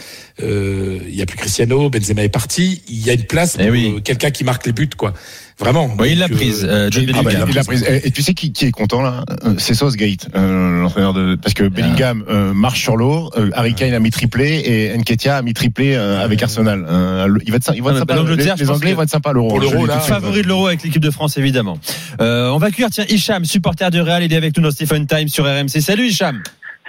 euh, 0.43 0.99
il 1.09 1.15
y 1.15 1.23
a 1.23 1.27
plus 1.27 1.37
Cristiano, 1.37 1.89
Benzema 1.91 2.25
est 2.25 2.29
parti. 2.29 2.83
Il 2.89 3.05
y 3.05 3.11
a 3.11 3.13
une 3.13 3.25
place 3.25 3.57
Eh 3.59 3.65
pour 3.65 3.73
oui. 3.73 3.95
euh, 3.97 4.01
quelqu'un 4.01 4.31
qui 4.31 4.43
marque 4.45 4.67
les 4.67 4.73
buts, 4.73 4.89
quoi. 4.97 5.15
Vraiment. 5.61 5.95
Oui, 6.01 6.11
il 6.13 6.19
l'a 6.19 6.27
Donc, 6.27 6.37
prise, 6.39 6.65
euh, 6.69 6.91
euh, 6.93 7.13
Ah 7.15 7.23
bah, 7.23 7.31
il 7.33 7.55
l'a 7.55 7.63
prise. 7.63 7.85
Et, 7.89 8.09
et 8.09 8.11
tu 8.11 8.23
sais 8.23 8.35
qui, 8.35 8.53
qui 8.53 8.65
est 8.65 8.71
content 8.73 9.01
là 9.03 9.25
Euh, 9.45 9.55
C'est 9.59 9.75
Southgate, 9.75 10.29
euh, 10.35 10.83
l'entraîneur 10.83 11.15
de. 11.15 11.37
Parce 11.41 11.55
que 11.55 11.69
Bellingham 11.69 12.25
euh, 12.29 12.53
marche 12.53 12.83
sur 12.83 12.97
l'eau, 12.97 13.31
euh, 13.37 13.51
Harry 13.53 13.75
Kane 13.77 13.95
a 13.95 14.01
mis 14.01 14.11
triplé 14.11 14.63
et 14.65 14.99
Nketiah 14.99 15.37
a 15.37 15.43
mis 15.43 15.55
triplé 15.55 15.95
euh, 15.95 16.25
avec 16.25 16.43
Arsenal. 16.43 16.85
Euh, 16.91 17.29
il 17.47 17.53
va 17.53 17.59
être, 17.59 17.73
il 17.77 17.83
va 17.85 17.91
être 17.91 17.97
Ah, 17.97 18.01
sympa. 18.01 18.15
bah, 18.15 18.21
l'Angleterre, 18.21 18.57
les, 18.59 18.69
Anglais 18.71 18.95
vont 18.95 19.03
être 19.03 19.11
sympas 19.11 19.33
l'Euro. 19.33 19.49
Pour 19.51 19.61
l'Euro, 19.61 19.87
là. 19.87 20.01
Favori 20.01 20.43
de 20.43 20.49
l'Euro 20.49 20.67
avec 20.67 20.83
l'équipe 20.83 21.01
de 21.03 21.11
France, 21.13 21.37
évidemment. 21.37 21.79
Euh, 22.21 22.49
on 22.51 22.59
va 22.59 22.73
cuire, 22.73 22.89
tiens, 22.91 23.05
Hicham, 23.09 23.45
supporter 23.45 23.93
du 23.93 24.01
Real, 24.01 24.25
il 24.25 24.33
est 24.33 24.37
avec 24.37 24.57
nous 24.57 24.63
dans 24.65 24.73
Stephen 24.73 25.07
Time 25.07 25.29
sur 25.29 25.45
RMC. 25.45 25.81
Salut 25.81 26.09
Hicham. 26.09 26.43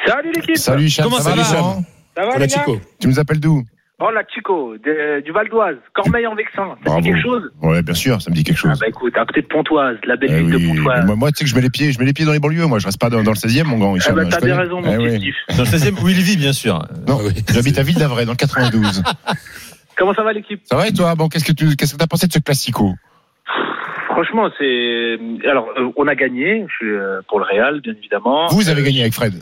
Salut 0.08 0.32
l'équipe 0.34 0.58
Salut 0.58 0.84
Hicham, 0.86 1.06
Comment 1.06 1.18
ça 1.18 1.30
va, 1.32 1.36
va, 1.36 1.42
Hicham 1.42 1.84
Ça 2.16 2.26
va 2.26 2.38
les 2.38 2.48
gars. 2.48 2.66
Tu 3.00 3.08
nous 3.08 3.20
appelles 3.20 3.40
d'où 3.40 3.64
Oh 3.98 4.10
la 4.14 4.24
Chico, 4.28 4.74
de- 4.78 5.22
du 5.22 5.32
Val 5.32 5.48
d'Oise, 5.48 5.78
Cormeil 5.94 6.28
en 6.28 6.36
Vexin, 6.36 6.68
ça 6.68 6.76
Bravo. 6.84 7.00
dit 7.00 7.08
quelque 7.12 7.22
chose 7.22 7.50
Ouais, 7.62 7.82
bien 7.82 7.94
sûr, 7.94 8.22
ça 8.22 8.30
me 8.30 8.36
dit 8.36 8.44
quelque 8.44 8.58
Ah 8.66 8.72
chose. 8.72 8.80
bah 8.80 8.88
écoute, 8.90 9.16
à 9.18 9.26
côté 9.26 9.42
de 9.42 9.48
Pontoise, 9.48 9.96
la 10.06 10.18
belle 10.18 10.32
Eh 10.34 10.44
ville 10.44 10.54
oui, 10.58 10.62
de 10.64 10.68
Pontoise. 10.78 11.06
moi, 11.06 11.16
moi, 11.16 11.32
tu 11.32 11.38
sais 11.38 11.44
que 11.46 11.50
je 11.50 11.56
mets 11.56 11.62
les 11.62 11.70
pieds, 11.70 11.94
je 11.94 12.00
mets 12.00 12.06
les 12.06 12.12
pieds 12.12 12.26
dans 12.26 12.34
les 12.34 12.40
banlieues. 12.40 12.66
Moi, 12.66 12.80
je 12.80 12.86
reste 12.88 13.00
pas 13.00 13.10
dans, 13.10 13.24
dans 13.24 13.32
le 13.32 13.38
16e, 13.38 13.64
mon 13.64 13.78
grand. 13.78 13.96
Ah 14.06 14.12
bah 14.12 14.26
t'as 14.26 14.42
bien 14.42 14.58
raison 14.58 14.82
mon 14.82 14.92
Eh 14.92 14.98
petit 15.18 15.34
oui. 15.50 15.56
Dans 15.56 15.64
le 15.64 15.70
16e, 15.70 15.98
où 16.04 16.10
il 16.10 16.18
vit, 16.20 16.36
bien 16.36 16.52
sûr. 16.52 16.86
Non, 17.08 17.20
oui. 17.24 17.32
j'habite 17.54 17.78
à 17.80 17.84
Ville-d'Avray, 17.84 18.26
dans 18.26 18.34
le 18.34 18.38
92. 18.38 19.02
Comment 19.98 20.14
ça 20.14 20.24
va 20.24 20.34
l'équipe? 20.34 20.60
Ça 20.66 20.76
va 20.76 20.90
et 20.90 20.94
toi? 20.94 21.16
Bon, 21.16 21.30
qu'est-ce 21.30 21.46
que 21.46 21.54
tu, 21.54 21.78
qu'est-ce 21.78 21.94
que 21.94 21.98
t'as 21.98 22.08
pensé 22.08 22.28
de 22.28 22.34
ce 22.34 22.40
classico? 22.40 22.96
Franchement, 24.10 24.50
c'est 24.60 25.18
alors 25.50 25.68
euh, 25.78 25.90
on 25.96 26.08
a 26.08 26.16
gagné, 26.16 26.66
je 26.70 26.74
suis 26.76 26.92
euh, 26.94 27.22
pour 27.30 27.40
le 27.40 27.46
Real 27.46 27.80
bien 27.82 27.94
évidemment. 27.98 28.48
Vous 28.48 28.70
avez 28.70 28.82
Euh, 28.82 28.86
gagné 28.86 29.02
avec 29.02 29.14
Fred. 29.14 29.42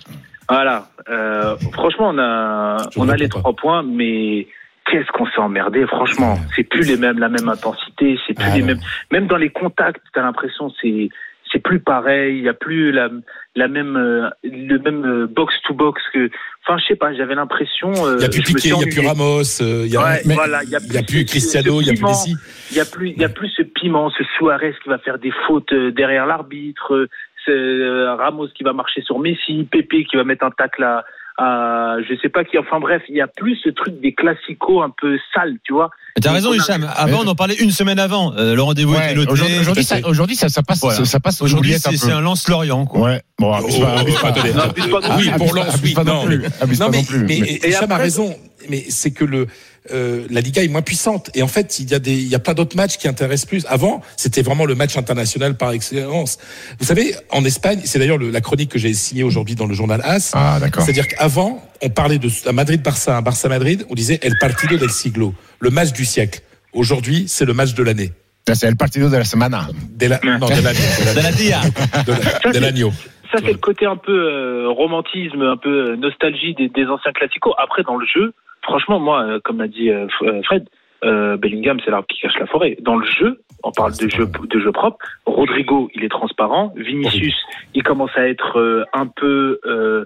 Voilà. 0.49 0.87
Euh, 1.09 1.55
franchement, 1.71 2.09
on 2.09 2.19
a 2.19 2.77
on 2.97 3.09
a 3.09 3.15
les 3.15 3.29
trois 3.29 3.53
points, 3.53 3.83
mais 3.83 4.47
qu'est-ce 4.89 5.11
qu'on 5.11 5.25
s'est 5.27 5.39
emmerdé 5.39 5.85
franchement. 5.87 6.37
C'est 6.55 6.63
plus 6.63 6.87
les 6.87 6.97
mêmes 6.97 7.19
la 7.19 7.29
même 7.29 7.49
intensité, 7.49 8.17
c'est 8.27 8.33
plus 8.33 8.45
Ah 8.49 8.55
les 8.55 8.61
mêmes 8.61 8.79
même 9.11 9.27
dans 9.27 9.37
les 9.37 9.49
contacts, 9.49 10.01
t'as 10.13 10.21
l'impression 10.21 10.71
c'est 10.81 11.09
c'est 11.51 11.59
plus 11.59 11.79
pareil, 11.79 12.37
il 12.39 12.43
y 12.43 12.49
a 12.49 12.53
plus 12.53 12.91
la 12.91 13.09
la 13.55 13.67
même 13.67 13.95
euh, 13.95 14.29
le 14.43 14.77
même 14.79 15.27
box 15.27 15.53
to 15.67 15.73
box 15.73 16.01
que 16.13 16.29
enfin 16.65 16.77
je 16.79 16.85
sais 16.87 16.95
pas, 16.95 17.13
j'avais 17.13 17.35
l'impression 17.35 17.91
euh, 18.05 18.15
Il 18.15 18.19
n'y 18.19 18.25
a 18.25 18.29
plus 18.29 18.41
Piqué, 18.41 18.69
il 18.69 18.75
n'y 18.75 18.83
a 18.83 18.87
plus. 18.87 19.07
Ramos, 19.07 19.61
euh, 19.61 19.83
il 19.85 19.91
y 19.93 19.97
a, 19.97 20.03
Ouais, 20.03 20.21
mais 20.25 20.33
voilà, 20.33 20.63
il 20.63 20.69
y 20.69 20.75
a 20.75 20.79
il 20.83 20.93
y 20.93 20.97
a 20.97 21.03
plus 21.03 21.25
Cristiano, 21.25 21.81
il 21.81 21.87
y 21.87 21.89
a 21.89 21.93
plus 21.93 21.97
piment. 21.97 22.09
Messi. 22.09 22.35
Il 22.71 22.77
y 22.77 22.79
a 22.79 22.85
plus, 22.85 23.09
il 23.09 23.21
y 23.21 23.25
a 23.25 23.29
plus 23.29 23.49
ce 23.49 23.61
piment, 23.61 24.09
ce 24.09 24.23
Suarez 24.37 24.73
qui 24.81 24.89
va 24.89 24.97
faire 24.97 25.19
des 25.19 25.31
fautes 25.45 25.71
euh, 25.73 25.91
derrière 25.91 26.25
l'arbitre, 26.25 26.93
euh, 26.93 27.03
euh, 27.03 27.07
Ramos 27.47 28.47
qui 28.55 28.63
va 28.63 28.73
marcher 28.73 29.01
sur 29.01 29.19
Messi, 29.19 29.67
Pepe 29.71 30.05
qui 30.09 30.15
va 30.15 30.23
mettre 30.23 30.45
un 30.45 30.51
tacle 30.51 30.83
à, 30.83 31.03
à 31.37 31.95
je 32.07 32.15
sais 32.21 32.29
pas 32.29 32.43
qui. 32.43 32.57
Enfin 32.57 32.79
bref, 32.79 33.01
il 33.09 33.15
y 33.15 33.21
a 33.21 33.27
plus 33.27 33.55
ce 33.63 33.69
truc 33.69 33.99
des 34.01 34.13
classicos 34.13 34.83
un 34.83 34.89
peu 34.89 35.17
sales, 35.33 35.57
tu 35.63 35.73
vois. 35.73 35.89
Mais 36.15 36.21
T'as 36.21 36.31
raison, 36.31 36.53
Hicham. 36.53 36.87
Avant, 36.95 37.21
on 37.23 37.27
en 37.27 37.35
parlait 37.35 37.55
une 37.55 37.71
semaine 37.71 37.97
avant. 37.99 38.33
Euh, 38.37 38.55
le 38.55 38.61
rendez-vous 38.61 38.93
Ouais, 38.93 39.05
était 39.05 39.15
noté. 39.15 39.31
aujourd'hui, 39.31 39.59
aujourd'hui, 39.59 39.83
ça, 39.83 39.95
aujourd'hui, 40.05 40.35
ça, 40.35 40.49
ça 40.49 40.61
passe, 40.61 40.81
Voilà. 40.81 41.05
ça 41.05 41.19
passe 41.19 41.41
Aujourd'hui, 41.41 41.73
c'est 41.73 42.11
un 42.11 42.21
lance-Lorient, 42.21 42.85
quoi. 42.85 43.01
Ouais. 43.01 43.21
Bon, 43.39 43.51
abuse 43.51 43.79
pas, 43.79 43.95
Oh, 43.95 43.99
abuse 43.99 44.19
pas. 44.19 44.31
Non, 44.31 44.61
abuse 44.63 44.87
pas 44.87 44.99
non 45.01 45.15
oui, 45.17 45.29
plus. 45.29 45.37
pour 45.37 45.57
abuse 45.57 45.81
oui, 45.83 45.93
pas 45.93 46.03
non 46.03 46.25
mais- 46.27 46.37
Abuse 46.61 46.79
Non 46.79 46.85
pas 46.85 46.91
mais, 46.91 46.97
non 46.99 47.03
plus. 47.03 47.19
mais 47.19 47.39
Mais- 47.41 47.47
Et 47.63 47.69
Hicham 47.69 47.91
a 47.91 47.97
raison, 47.97 48.35
mais 48.69 48.83
c'est 48.89 49.11
que 49.11 49.25
le 49.25 49.47
euh, 49.91 50.25
la 50.29 50.39
Liga 50.41 50.63
est 50.63 50.67
moins 50.69 50.81
puissante 50.81 51.29
et 51.33 51.43
en 51.43 51.47
fait 51.47 51.79
il 51.79 51.89
y 51.91 51.93
a 51.93 51.99
des 51.99 52.13
il 52.13 52.27
y 52.27 52.35
a 52.35 52.39
plein 52.39 52.53
d'autres 52.53 52.75
matchs 52.77 52.97
qui 52.97 53.07
intéressent 53.07 53.45
plus. 53.47 53.65
Avant 53.67 54.01
c'était 54.17 54.41
vraiment 54.41 54.65
le 54.65 54.75
match 54.75 54.95
international 54.97 55.55
par 55.57 55.71
excellence. 55.71 56.37
Vous 56.79 56.85
savez 56.85 57.15
en 57.31 57.43
Espagne 57.43 57.81
c'est 57.83 57.99
d'ailleurs 57.99 58.17
le- 58.17 58.29
la 58.29 58.41
chronique 58.41 58.71
que 58.71 58.79
j'ai 58.79 58.93
signée 58.93 59.23
aujourd'hui 59.23 59.55
dans 59.55 59.65
le 59.67 59.73
journal 59.73 60.01
AS. 60.03 60.31
Ah, 60.35 60.57
d'accord. 60.61 60.83
C'est-à-dire 60.83 61.07
qu'avant, 61.07 61.61
on 61.81 61.89
parlait 61.89 62.17
de 62.19 62.29
Madrid-Barça, 62.51 63.21
Barça-Madrid, 63.21 63.85
on 63.89 63.93
disait 63.93 64.19
El 64.21 64.37
Partido 64.39 64.77
del 64.77 64.89
Siglo, 64.89 65.33
le 65.59 65.69
match 65.69 65.91
du 65.91 66.05
siècle. 66.05 66.41
Aujourd'hui, 66.73 67.25
c'est 67.27 67.45
le 67.45 67.53
match 67.53 67.73
de 67.73 67.83
l'année. 67.83 68.11
C'est 68.53 68.67
El 68.67 68.75
Partido 68.77 69.09
de 69.09 69.17
la 69.17 69.23
Semana. 69.25 69.67
De 69.95 70.07
la, 70.07 70.19
non, 70.23 70.47
de 70.47 70.61
l'année. 70.61 70.79
De 71.15 71.21
la 71.21 71.31
DIA. 71.31 71.61
De 72.05 72.11
la- 72.13 72.51
de 72.51 72.59
l'agneau. 72.59 72.91
Ça 73.31 73.39
c'est 73.43 73.51
le 73.51 73.57
côté 73.57 73.85
un 73.87 73.95
peu 73.97 74.11
euh, 74.11 74.67
romantisme, 74.69 75.41
un 75.41 75.57
peu 75.57 75.93
euh, 75.93 75.95
nostalgie 75.95 76.53
des, 76.53 76.69
des 76.69 76.85
anciens 76.85 77.11
classicos. 77.13 77.53
Après 77.57 77.81
dans 77.83 77.97
le 77.97 78.05
jeu, 78.05 78.33
franchement 78.63 78.99
moi, 78.99 79.23
euh, 79.23 79.39
comme 79.43 79.59
l'a 79.59 79.67
dit 79.67 79.89
euh, 79.89 80.07
euh, 80.23 80.41
Fred. 80.43 80.67
euh, 81.03 81.35
Bellingham, 81.37 81.79
c'est 81.83 81.91
l'arbre 81.91 82.07
qui 82.07 82.19
cache 82.21 82.39
la 82.39 82.45
forêt. 82.47 82.77
Dans 82.81 82.95
le 82.95 83.05
jeu, 83.05 83.41
on 83.63 83.71
parle 83.71 83.91
de 83.97 84.07
jeu, 84.09 84.25
de 84.25 84.59
jeu 84.59 84.71
propre. 84.71 84.97
Rodrigo, 85.25 85.89
il 85.95 86.03
est 86.03 86.09
transparent. 86.09 86.73
Vinicius, 86.77 87.35
il 87.73 87.83
commence 87.83 88.11
à 88.15 88.27
être 88.27 88.57
euh, 88.59 88.85
un 88.93 89.07
peu. 89.07 89.59
euh, 89.65 90.05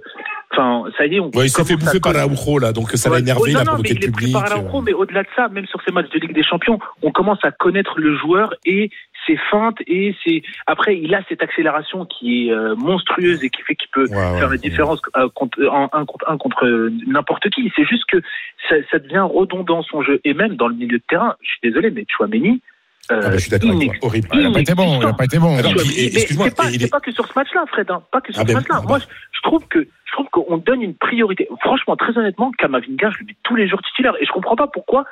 Enfin, 0.54 0.86
ça 0.98 1.06
y 1.06 1.16
est, 1.16 1.20
on. 1.20 1.26
Ouais, 1.36 1.46
il 1.46 1.50
s'est 1.50 1.66
fait 1.66 1.76
bouffer 1.76 2.00
par 2.00 2.16
Araujo, 2.16 2.58
là, 2.58 2.72
donc 2.72 2.90
ça 2.92 3.10
l'a 3.10 3.20
énervé, 3.20 3.42
oh, 3.44 3.48
il 3.50 3.58
a 3.58 3.60
non, 3.60 3.66
non, 3.66 3.72
provoqué 3.74 3.94
le 3.94 4.00
il 4.00 4.06
est 4.06 4.12
pris 4.12 4.26
public. 4.28 4.34
par 4.34 4.82
mais 4.82 4.94
au-delà 4.94 5.24
de 5.24 5.28
ça, 5.36 5.50
même 5.50 5.68
sur 5.68 5.80
ces 5.86 5.92
matchs 5.92 6.10
de 6.10 6.20
Ligue 6.20 6.34
des 6.34 6.42
Champions, 6.42 6.80
on 7.04 7.12
commence 7.12 7.44
à 7.44 7.52
connaître 7.52 8.00
le 8.00 8.16
joueur 8.16 8.54
et 8.66 8.90
ses 9.28 9.38
feintes 9.52 9.78
et 9.88 10.16
c'est 10.24 10.42
après 10.66 10.98
il 10.98 11.14
a 11.14 11.22
cette 11.30 11.44
accélération 11.44 12.06
qui 12.06 12.48
est 12.48 12.52
euh, 12.52 12.76
monstrueuse 12.76 13.44
et 13.44 13.50
qui 13.50 13.62
fait 13.62 13.76
qu'il 13.76 13.90
peut 13.90 14.08
Ouais, 14.10 14.16
ouais, 14.16 14.40
faire 14.40 14.48
la 14.48 14.52
ouais. 14.52 14.58
différence 14.58 15.02
euh, 15.18 15.28
contre, 15.36 15.64
en 15.68 15.90
un 15.94 16.06
contre 16.06 16.30
un 16.30 16.38
contre 16.38 16.66
euh, 16.66 16.92
n'importe 17.06 17.50
qui. 17.50 17.72
C'est 17.76 17.86
juste 17.86 18.06
que 18.06 18.22
ça, 18.70 18.76
ça 18.90 19.00
devient 19.00 19.28
redondant 19.30 19.84
son 19.84 20.02
jeu 20.02 20.20
et 20.24 20.34
même 20.34 20.56
dans 20.56 20.68
le 20.68 20.76
milieu 20.76 20.98
de 20.98 21.04
terrain. 21.08 21.36
Je 21.42 21.48
suis 21.50 21.60
désolé, 21.64 21.92
mais 21.92 22.06
Chouameni. 22.10 22.62
Euh, 23.12 23.22
Ah 23.24 23.30
bah, 23.30 23.38
je 23.38 23.38
suis 23.42 23.50
d'accord 23.52 23.70
avec 23.72 23.80
toi. 23.88 23.94
inex- 23.96 24.06
Horrible. 24.06 24.28
Il 24.34 24.46
a 24.46 24.52
pas 24.52 24.60
été 24.60 24.74
bon, 24.76 25.00
il 25.02 25.06
a 25.08 25.14
pas 25.14 25.26
été 25.26 25.40
bon. 25.40 25.56
Mais 25.56 25.62
excuse-moi, 26.06 26.48
c'est 26.50 26.90
pas, 26.92 27.00
que 27.00 27.12
sur 27.12 27.26
ce 27.28 27.34
match-là, 27.36 27.64
Fred, 27.68 27.90
hein, 27.90 28.02
pas 28.12 28.22
que 28.22 28.34
sur 28.34 28.42
Ah 28.42 28.44
ce 28.44 28.48
ben, 28.48 28.54
match-là. 28.56 28.76
ah 28.80 28.86
Moi, 28.88 28.98
ben. 29.00 29.06
je, 29.08 29.38
je 29.38 29.42
trouve 29.44 29.66
que 29.68 29.80
je 30.06 30.12
trouve 30.14 30.28
qu'on 30.32 30.58
donne 30.58 30.82
une 30.82 30.96
priorité. 30.96 31.48
Franchement, 31.62 31.96
très 31.96 32.18
honnêtement, 32.18 32.52
Kamavinga, 32.58 33.10
je 33.12 33.20
le 33.20 33.26
mets 33.28 33.36
tous 33.44 33.56
les 33.56 33.68
jours 33.68 33.82
titulaire 33.84 34.14
et 34.20 34.26
je 34.26 34.32
comprends 34.32 34.56
pas 34.56 34.68
pourquoi 34.68 35.06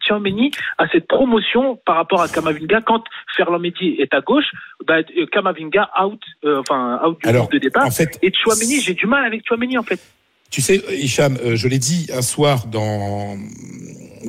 Tchouameni 0.00 0.50
a 0.78 0.88
cette 0.88 1.06
promotion 1.08 1.76
par 1.86 1.96
rapport 1.96 2.20
à 2.20 2.28
Kamavinga 2.28 2.80
quand 2.82 3.04
Ferland 3.36 3.62
Mendy 3.62 3.96
est 3.98 4.12
à 4.14 4.20
gauche, 4.20 4.46
bah, 4.86 4.96
euh, 5.16 5.26
Kamavinga 5.26 5.90
out, 6.04 6.20
euh, 6.44 6.60
enfin 6.60 7.00
out 7.06 7.18
du 7.22 7.28
Alors, 7.28 7.42
groupe 7.42 7.54
de 7.54 7.58
départ. 7.58 7.86
en 7.86 7.90
fait, 7.90 8.18
Et 8.22 8.32
Chouameni, 8.32 8.80
j'ai 8.80 8.94
du 8.94 9.06
mal 9.06 9.24
avec 9.24 9.42
Chouameni 9.46 9.78
en 9.78 9.82
fait. 9.82 10.00
Tu 10.52 10.60
sais, 10.60 10.82
Hicham, 11.00 11.38
euh, 11.44 11.56
je 11.56 11.66
l'ai 11.66 11.78
dit 11.78 12.06
un 12.14 12.20
soir 12.22 12.66
dans 12.66 13.36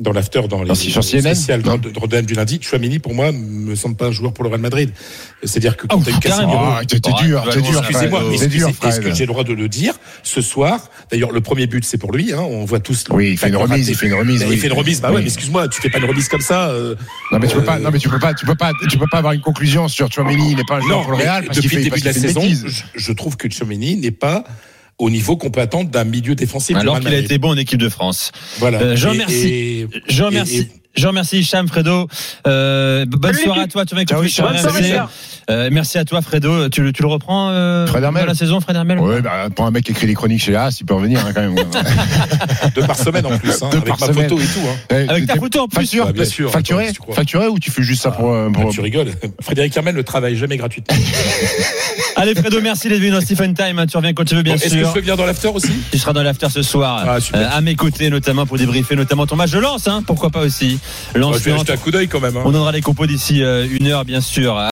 dans 0.00 0.10
l'after, 0.10 0.40
dans 0.48 0.60
les 0.62 0.66
Dans- 0.68 0.74
sur 0.74 1.04
CNN? 1.04 1.20
spéciales 1.36 1.62
de 1.62 1.96
Rodin 1.96 2.22
du 2.22 2.34
lundi. 2.34 2.58
Chouamini, 2.60 2.98
pour 2.98 3.14
moi, 3.14 3.30
me 3.30 3.76
semble 3.76 3.94
pas 3.94 4.06
un 4.06 4.10
joueur 4.10 4.32
pour 4.32 4.42
le 4.42 4.50
Real 4.50 4.60
Madrid. 4.60 4.90
C'est-à-dire 5.44 5.76
que 5.76 5.86
Ah, 5.88 5.94
quand 5.94 6.00
t'as 6.02 6.10
eu. 6.10 6.18
Casemiro, 6.20 6.58
Ah, 6.58 6.80
t'es 6.84 6.98
t'es 6.98 7.10
Oh, 7.14 7.22
dur, 7.22 7.44
t'es 7.52 7.60
dur. 7.62 7.78
Excusez-moi, 7.88 8.22
est-ce 8.34 9.00
que 9.00 9.14
j'ai 9.14 9.24
le 9.24 9.28
droit 9.32 9.44
de 9.44 9.52
le 9.52 9.68
dire 9.68 9.94
ce 10.24 10.40
soir? 10.40 10.90
D'ailleurs, 11.12 11.30
le 11.30 11.40
premier 11.42 11.68
but, 11.68 11.84
c'est 11.84 11.98
pour 11.98 12.10
lui. 12.10 12.32
Hein, 12.32 12.40
on 12.40 12.64
voit 12.64 12.80
tous. 12.80 13.04
Oui, 13.10 13.30
il 13.32 13.38
fait 13.38 13.50
une 13.50 13.56
remise, 13.56 13.88
il 13.88 13.94
fait 13.94 14.06
une 14.06 14.14
remise. 14.14 14.40
Il 14.40 14.48
oui. 14.48 14.56
fait 14.56 14.66
une 14.66 14.72
remise. 14.72 15.00
Bah 15.00 15.12
ouais, 15.12 15.20
mais 15.20 15.26
excuse-moi, 15.28 15.68
tu 15.68 15.80
fais 15.80 15.90
pas 15.90 15.98
une 15.98 16.06
remise 16.06 16.26
comme 16.28 16.40
ça. 16.40 16.70
euh, 16.70 16.96
Non 17.30 17.38
mais 17.38 17.46
tu 17.46 17.54
peux 17.54 17.62
pas, 17.64 17.78
non 17.78 17.90
mais 17.92 17.98
tu 18.00 18.08
peux 18.08 18.18
pas, 18.18 18.34
tu 18.34 18.46
peux 18.46 18.56
pas, 18.56 18.72
tu 18.90 18.98
peux 18.98 19.06
pas 19.08 19.18
avoir 19.18 19.32
une 19.34 19.42
conclusion 19.42 19.86
sur 19.86 20.10
Chouameni, 20.10 20.52
il 20.52 20.56
n'est 20.56 20.64
pas 20.64 20.78
un 20.78 20.80
joueur 20.80 21.02
pour 21.02 21.12
le 21.12 21.18
Real 21.18 21.44
parce 21.44 21.58
depuis 21.58 21.68
qu'il 21.76 21.90
le 21.90 21.96
fait, 21.98 22.06
une 22.08 22.12
saison, 22.14 22.40
bêtise. 22.40 22.64
je, 22.66 22.82
je 23.00 23.12
trouve 23.12 23.36
que 23.36 23.48
Chouamini 23.48 23.96
n'est 23.96 24.10
pas 24.10 24.42
au 24.98 25.10
niveau 25.10 25.36
qu'on 25.36 25.50
peut 25.50 25.60
attendre 25.60 25.90
d'un 25.90 26.04
milieu 26.04 26.34
défensif. 26.34 26.76
Alors 26.76 27.00
qu'il 27.00 27.12
a 27.12 27.18
été 27.18 27.38
bon 27.38 27.50
en 27.50 27.56
équipe 27.56 27.80
de 27.80 27.88
France. 27.88 28.32
Voilà. 28.58 28.80
Euh, 28.80 28.96
je 28.96 29.06
Et- 29.06 29.10
remercie. 29.10 29.48
et- 29.48 29.88
Je 30.08 30.22
et- 30.22 30.26
remercie. 30.26 30.68
Je 30.96 31.06
remercie 31.08 31.38
Hicham, 31.40 31.66
Fredo. 31.68 32.06
Euh, 32.46 33.04
bonne 33.06 33.32
Salut, 33.32 33.44
soirée 33.44 33.60
à 33.62 33.66
toi, 33.66 33.84
tu 33.84 33.94
m'as 33.94 34.04
Ciao, 34.04 34.22
Hicham. 34.22 34.46
Bonne. 34.46 35.08
Euh, 35.50 35.68
merci 35.70 35.98
à 35.98 36.04
toi, 36.06 36.22
Fredo. 36.22 36.68
Tu, 36.70 36.82
le- 36.82 36.92
tu 36.92 37.02
le 37.02 37.08
reprends 37.08 37.50
euh, 37.50 37.86
Fred 37.86 38.02
Hermel. 38.02 38.22
dans 38.22 38.28
la 38.28 38.34
saison, 38.34 38.60
Fred 38.60 38.76
Hermel 38.76 38.98
Ouais, 38.98 39.20
bah, 39.20 39.48
pour 39.54 39.66
un 39.66 39.70
mec 39.70 39.84
qui 39.84 39.90
écrit 39.90 40.06
des 40.06 40.14
chroniques 40.14 40.42
chez 40.42 40.56
As, 40.56 40.80
il 40.80 40.86
peut 40.86 40.94
revenir 40.94 41.20
hein, 41.26 41.32
quand 41.34 41.42
même. 41.42 41.54
Deux 42.74 42.82
par 42.86 42.96
semaine 42.96 43.26
en 43.26 43.36
plus, 43.38 43.50
hein, 43.62 43.68
Deux 43.70 43.76
avec 43.78 43.88
par 43.88 44.00
ma 44.00 44.06
semaine. 44.06 44.28
photo 44.30 44.40
et 44.40 44.46
tout. 44.46 44.60
Hein. 44.66 44.76
Eh, 44.90 45.10
Avec 45.10 45.26
ta 45.26 45.34
t'es- 45.34 45.38
photo 45.40 45.60
en 45.60 45.68
plus. 45.68 45.80
Facture, 45.80 46.06
Bah, 46.06 46.12
bien 46.12 46.24
sûr, 46.24 46.50
facturé, 46.50 46.84
attends, 46.84 46.88
si 46.88 46.94
tu 46.94 47.00
crois. 47.02 47.14
facturé 47.14 47.46
ou 47.48 47.58
tu 47.58 47.70
fais 47.70 47.82
juste 47.82 48.02
ça 48.02 48.10
pour, 48.12 48.32
euh, 48.32 48.48
Ah, 48.56 48.60
pour- 48.60 48.70
tu 48.70 48.80
rigoles. 48.80 49.08
Frédéric 49.42 49.76
Hermel 49.76 49.96
ne 49.96 50.02
travaille 50.02 50.36
jamais 50.36 50.56
gratuitement. 50.56 50.96
Allez, 52.16 52.34
Fredo, 52.34 52.60
merci 52.62 52.88
d'être 52.88 53.00
venu 53.00 53.10
dans 53.10 53.20
Stephen 53.20 53.52
Time. 53.54 53.84
Tu 53.90 53.96
reviens 53.98 54.14
quand 54.14 54.24
tu 54.24 54.34
veux, 54.36 54.42
bien 54.42 54.54
Bon, 54.54 54.60
Est-ce 54.60 54.70
que 54.72 54.78
je 54.78 54.84
sûr. 54.84 54.92
peux 54.94 55.00
venir 55.00 55.16
dans 55.18 55.26
l'after 55.26 55.48
aussi? 55.48 55.72
Tu 55.90 55.98
seras 55.98 56.12
dans 56.14 56.22
l'after 56.22 56.48
ce 56.48 56.62
soir, 56.62 57.04
Ah, 57.06 57.20
super. 57.20 57.40
euh, 57.40 57.48
à 57.58 57.60
mes 57.60 57.74
côtés, 57.74 58.08
notamment 58.08 58.46
pour 58.46 58.56
débriefer, 58.56 58.96
notamment 58.96 59.26
ton 59.26 59.36
match 59.36 59.50
de 59.50 59.58
lance, 59.58 59.88
hein, 59.88 60.02
pourquoi 60.06 60.30
pas 60.30 60.40
aussi. 60.40 60.78
Moi, 61.14 61.20
Lance 61.20 61.38
Je 61.38 61.44
vais 61.44 61.50
Nantes. 61.52 61.60
jeter 61.60 61.72
un 61.72 61.76
coup 61.76 61.90
d'œil 61.90 62.08
quand 62.08 62.20
même. 62.20 62.36
hein. 62.36 62.42
On 62.44 62.52
donnera 62.52 62.72
les 62.72 62.80
compos 62.80 63.06
d'ici 63.06 63.42
euh, 63.42 63.66
une 63.70 63.86
heure, 63.86 64.04
bien 64.04 64.20
sûr. 64.20 64.56